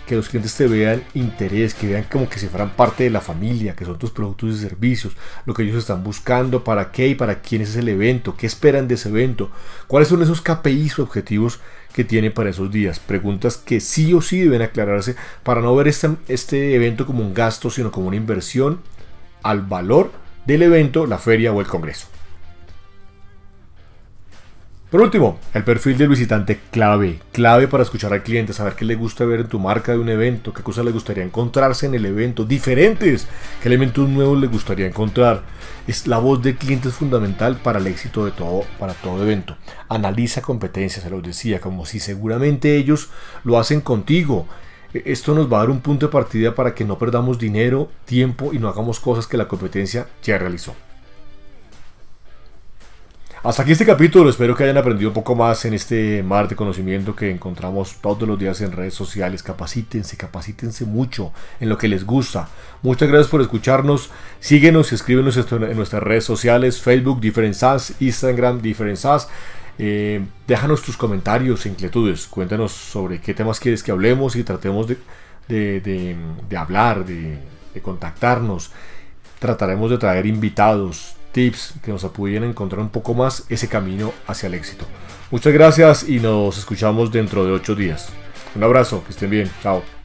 que 0.07 0.17
los 0.17 0.29
clientes 0.29 0.55
te 0.55 0.67
vean 0.67 1.03
interés, 1.15 1.75
que 1.75 1.87
vean 1.87 2.05
como 2.11 2.29
que 2.29 2.39
si 2.39 2.49
fueran 2.49 2.71
parte 2.71 3.05
de 3.05 3.11
la 3.11 3.21
familia, 3.21 3.75
que 3.75 3.85
son 3.85 3.99
tus 3.99 4.11
productos 4.11 4.55
y 4.55 4.59
servicios, 4.59 5.17
lo 5.47 5.55
que 5.55 5.63
ellos 5.63 5.77
están 5.77 6.05
buscando, 6.05 6.65
para 6.65 6.93
qué 6.93 7.09
y 7.09 7.15
para 7.15 7.41
quién 7.41 7.63
es 7.63 7.75
el 7.77 7.89
evento, 7.89 8.37
qué 8.37 8.47
esperan 8.47 8.87
de 8.89 8.95
ese 8.95 9.09
evento, 9.09 9.51
cuáles 9.87 10.09
son 10.09 10.23
esos 10.23 10.41
KPIs 10.41 10.99
o 10.99 11.05
objetivos 11.05 11.61
que 11.93 12.05
tiene 12.05 12.31
para 12.31 12.51
esos 12.51 12.71
días. 12.71 12.99
Preguntas 12.99 13.57
que 13.57 13.81
sí 13.81 14.13
o 14.13 14.21
sí 14.21 14.41
deben 14.41 14.63
aclararse 14.63 15.17
para 15.43 15.61
no 15.61 15.75
ver 15.75 15.89
este, 15.89 16.11
este 16.29 16.75
evento 16.75 17.07
como 17.07 17.23
un 17.23 17.33
gasto, 17.33 17.71
sino 17.71 17.91
como 17.91 18.09
una 18.09 18.17
inversión 18.17 18.81
al 19.43 19.63
valor 19.63 20.11
del 20.45 20.63
evento, 20.63 21.07
la 21.07 21.19
feria 21.19 21.53
o 21.53 21.61
el 21.61 21.67
congreso. 21.67 22.09
Por 24.95 25.03
último, 25.03 25.41
el 25.53 25.65
perfil 25.65 25.99
del 25.99 26.09
visitante 26.09 26.61
clave, 26.71 27.19
clave 27.33 27.67
para 27.67 27.83
escuchar 27.83 28.13
al 28.13 28.23
cliente, 28.23 28.53
saber 28.53 28.77
qué 28.77 28.85
le 28.85 28.95
gusta 28.95 29.25
ver 29.25 29.41
en 29.41 29.49
tu 29.49 29.59
marca 29.59 29.91
de 29.91 29.99
un 29.99 30.09
evento, 30.09 30.55
qué 30.55 30.63
cosas 30.63 30.85
le 30.85 30.93
gustaría 30.93 31.25
encontrarse 31.25 31.87
en 31.87 31.97
el 31.97 32.07
evento, 32.07 32.45
diferentes, 32.45 33.27
qué 33.61 33.67
elementos 33.67 34.09
nuevos 34.09 34.41
le 34.41 34.47
gustaría 34.47 34.87
encontrar. 34.87 35.43
Es 35.89 36.07
la 36.07 36.19
voz 36.19 36.41
del 36.43 36.55
cliente 36.55 36.91
es 36.91 36.95
fundamental 36.95 37.57
para 37.57 37.81
el 37.81 37.89
éxito 37.89 38.25
de 38.25 38.31
todo, 38.31 38.63
para 38.79 38.95
todo 38.95 39.21
evento. 39.21 39.57
Analiza 39.89 40.43
competencias, 40.43 41.03
se 41.03 41.11
los 41.11 41.25
decía, 41.25 41.61
como 41.61 41.87
si 41.87 41.99
seguramente 41.99 42.77
ellos 42.77 43.11
lo 43.43 43.59
hacen 43.59 43.81
contigo. 43.81 44.47
E, 44.93 45.03
esto 45.07 45.35
nos 45.35 45.53
va 45.53 45.57
a 45.57 45.61
dar 45.63 45.71
un 45.71 45.81
punto 45.81 46.07
de 46.07 46.13
partida 46.13 46.55
para 46.55 46.73
que 46.73 46.85
no 46.85 46.99
perdamos 46.99 47.41
dinero, 47.41 47.91
tiempo 48.05 48.53
y 48.53 48.61
no 48.61 48.69
hagamos 48.69 49.01
cosas 49.01 49.27
que 49.27 49.39
la 49.39 49.49
competencia 49.49 50.07
ya 50.23 50.39
realizó. 50.39 50.77
Hasta 53.45 53.61
aquí 53.61 53.73
este 53.73 53.85
capítulo, 53.85 54.31
espero 54.31 54.57
que 54.57 54.65
hayan 54.65 54.79
aprendido 54.79 55.11
un 55.11 55.15
poco 55.15 55.35
más 55.35 55.67
en 55.67 55.75
este 55.75 56.23
mar 56.23 56.49
de 56.49 56.57
conocimiento 56.57 57.15
que 57.15 57.31
encontramos 57.31 57.97
todos 58.01 58.27
los 58.27 58.39
días 58.39 58.63
en 58.63 58.73
redes 58.73 58.95
sociales. 58.95 59.43
Capacítense, 59.43 60.17
capacítense 60.17 60.87
mucho 60.87 61.31
en 61.61 61.69
lo 61.69 61.77
que 61.77 61.87
les 61.87 62.07
gusta. 62.07 62.49
Muchas 62.81 63.07
gracias 63.07 63.29
por 63.29 63.43
escucharnos. 63.43 64.09
Síguenos 64.41 64.91
y 64.91 64.95
escríbenos 64.95 65.37
en 65.37 65.77
nuestras 65.77 66.03
redes 66.03 66.25
sociales, 66.25 66.81
Facebook, 66.81 67.21
Different 67.21 67.55
Instagram, 68.01 68.63
Different 68.63 68.99
eh, 69.77 70.25
déjanos 70.47 70.81
tus 70.81 70.97
comentarios 70.97 71.67
e 71.67 71.69
inquietudes. 71.69 72.27
Cuéntanos 72.29 72.73
sobre 72.73 73.21
qué 73.21 73.35
temas 73.35 73.61
quieres 73.61 73.83
que 73.83 73.91
hablemos 73.91 74.37
y 74.37 74.43
tratemos 74.43 74.87
de 75.49 76.57
hablar, 76.57 77.05
de 77.05 77.43
contactarnos. 77.83 78.73
Trataremos 79.39 79.91
de 79.91 79.99
traer 79.99 80.25
invitados, 80.25 81.17
tips 81.35 81.75
que 81.83 81.91
nos 81.91 82.05
a 82.45 82.47
encontrar 82.47 82.81
un 82.81 82.89
poco 82.89 83.13
más 83.13 83.45
ese 83.51 83.69
camino 83.69 84.15
hacia 84.27 84.47
el 84.47 84.55
éxito. 84.55 84.87
Muchas 85.31 85.53
gracias 85.53 86.09
y 86.09 86.21
nos 86.21 86.57
escuchamos 86.57 87.11
dentro 87.11 87.45
de 87.45 87.53
ocho 87.53 87.75
días. 87.75 88.09
Un 88.55 88.63
abrazo, 88.63 89.03
que 89.05 89.11
estén 89.11 89.31
bien, 89.31 89.51
chao. 89.63 90.04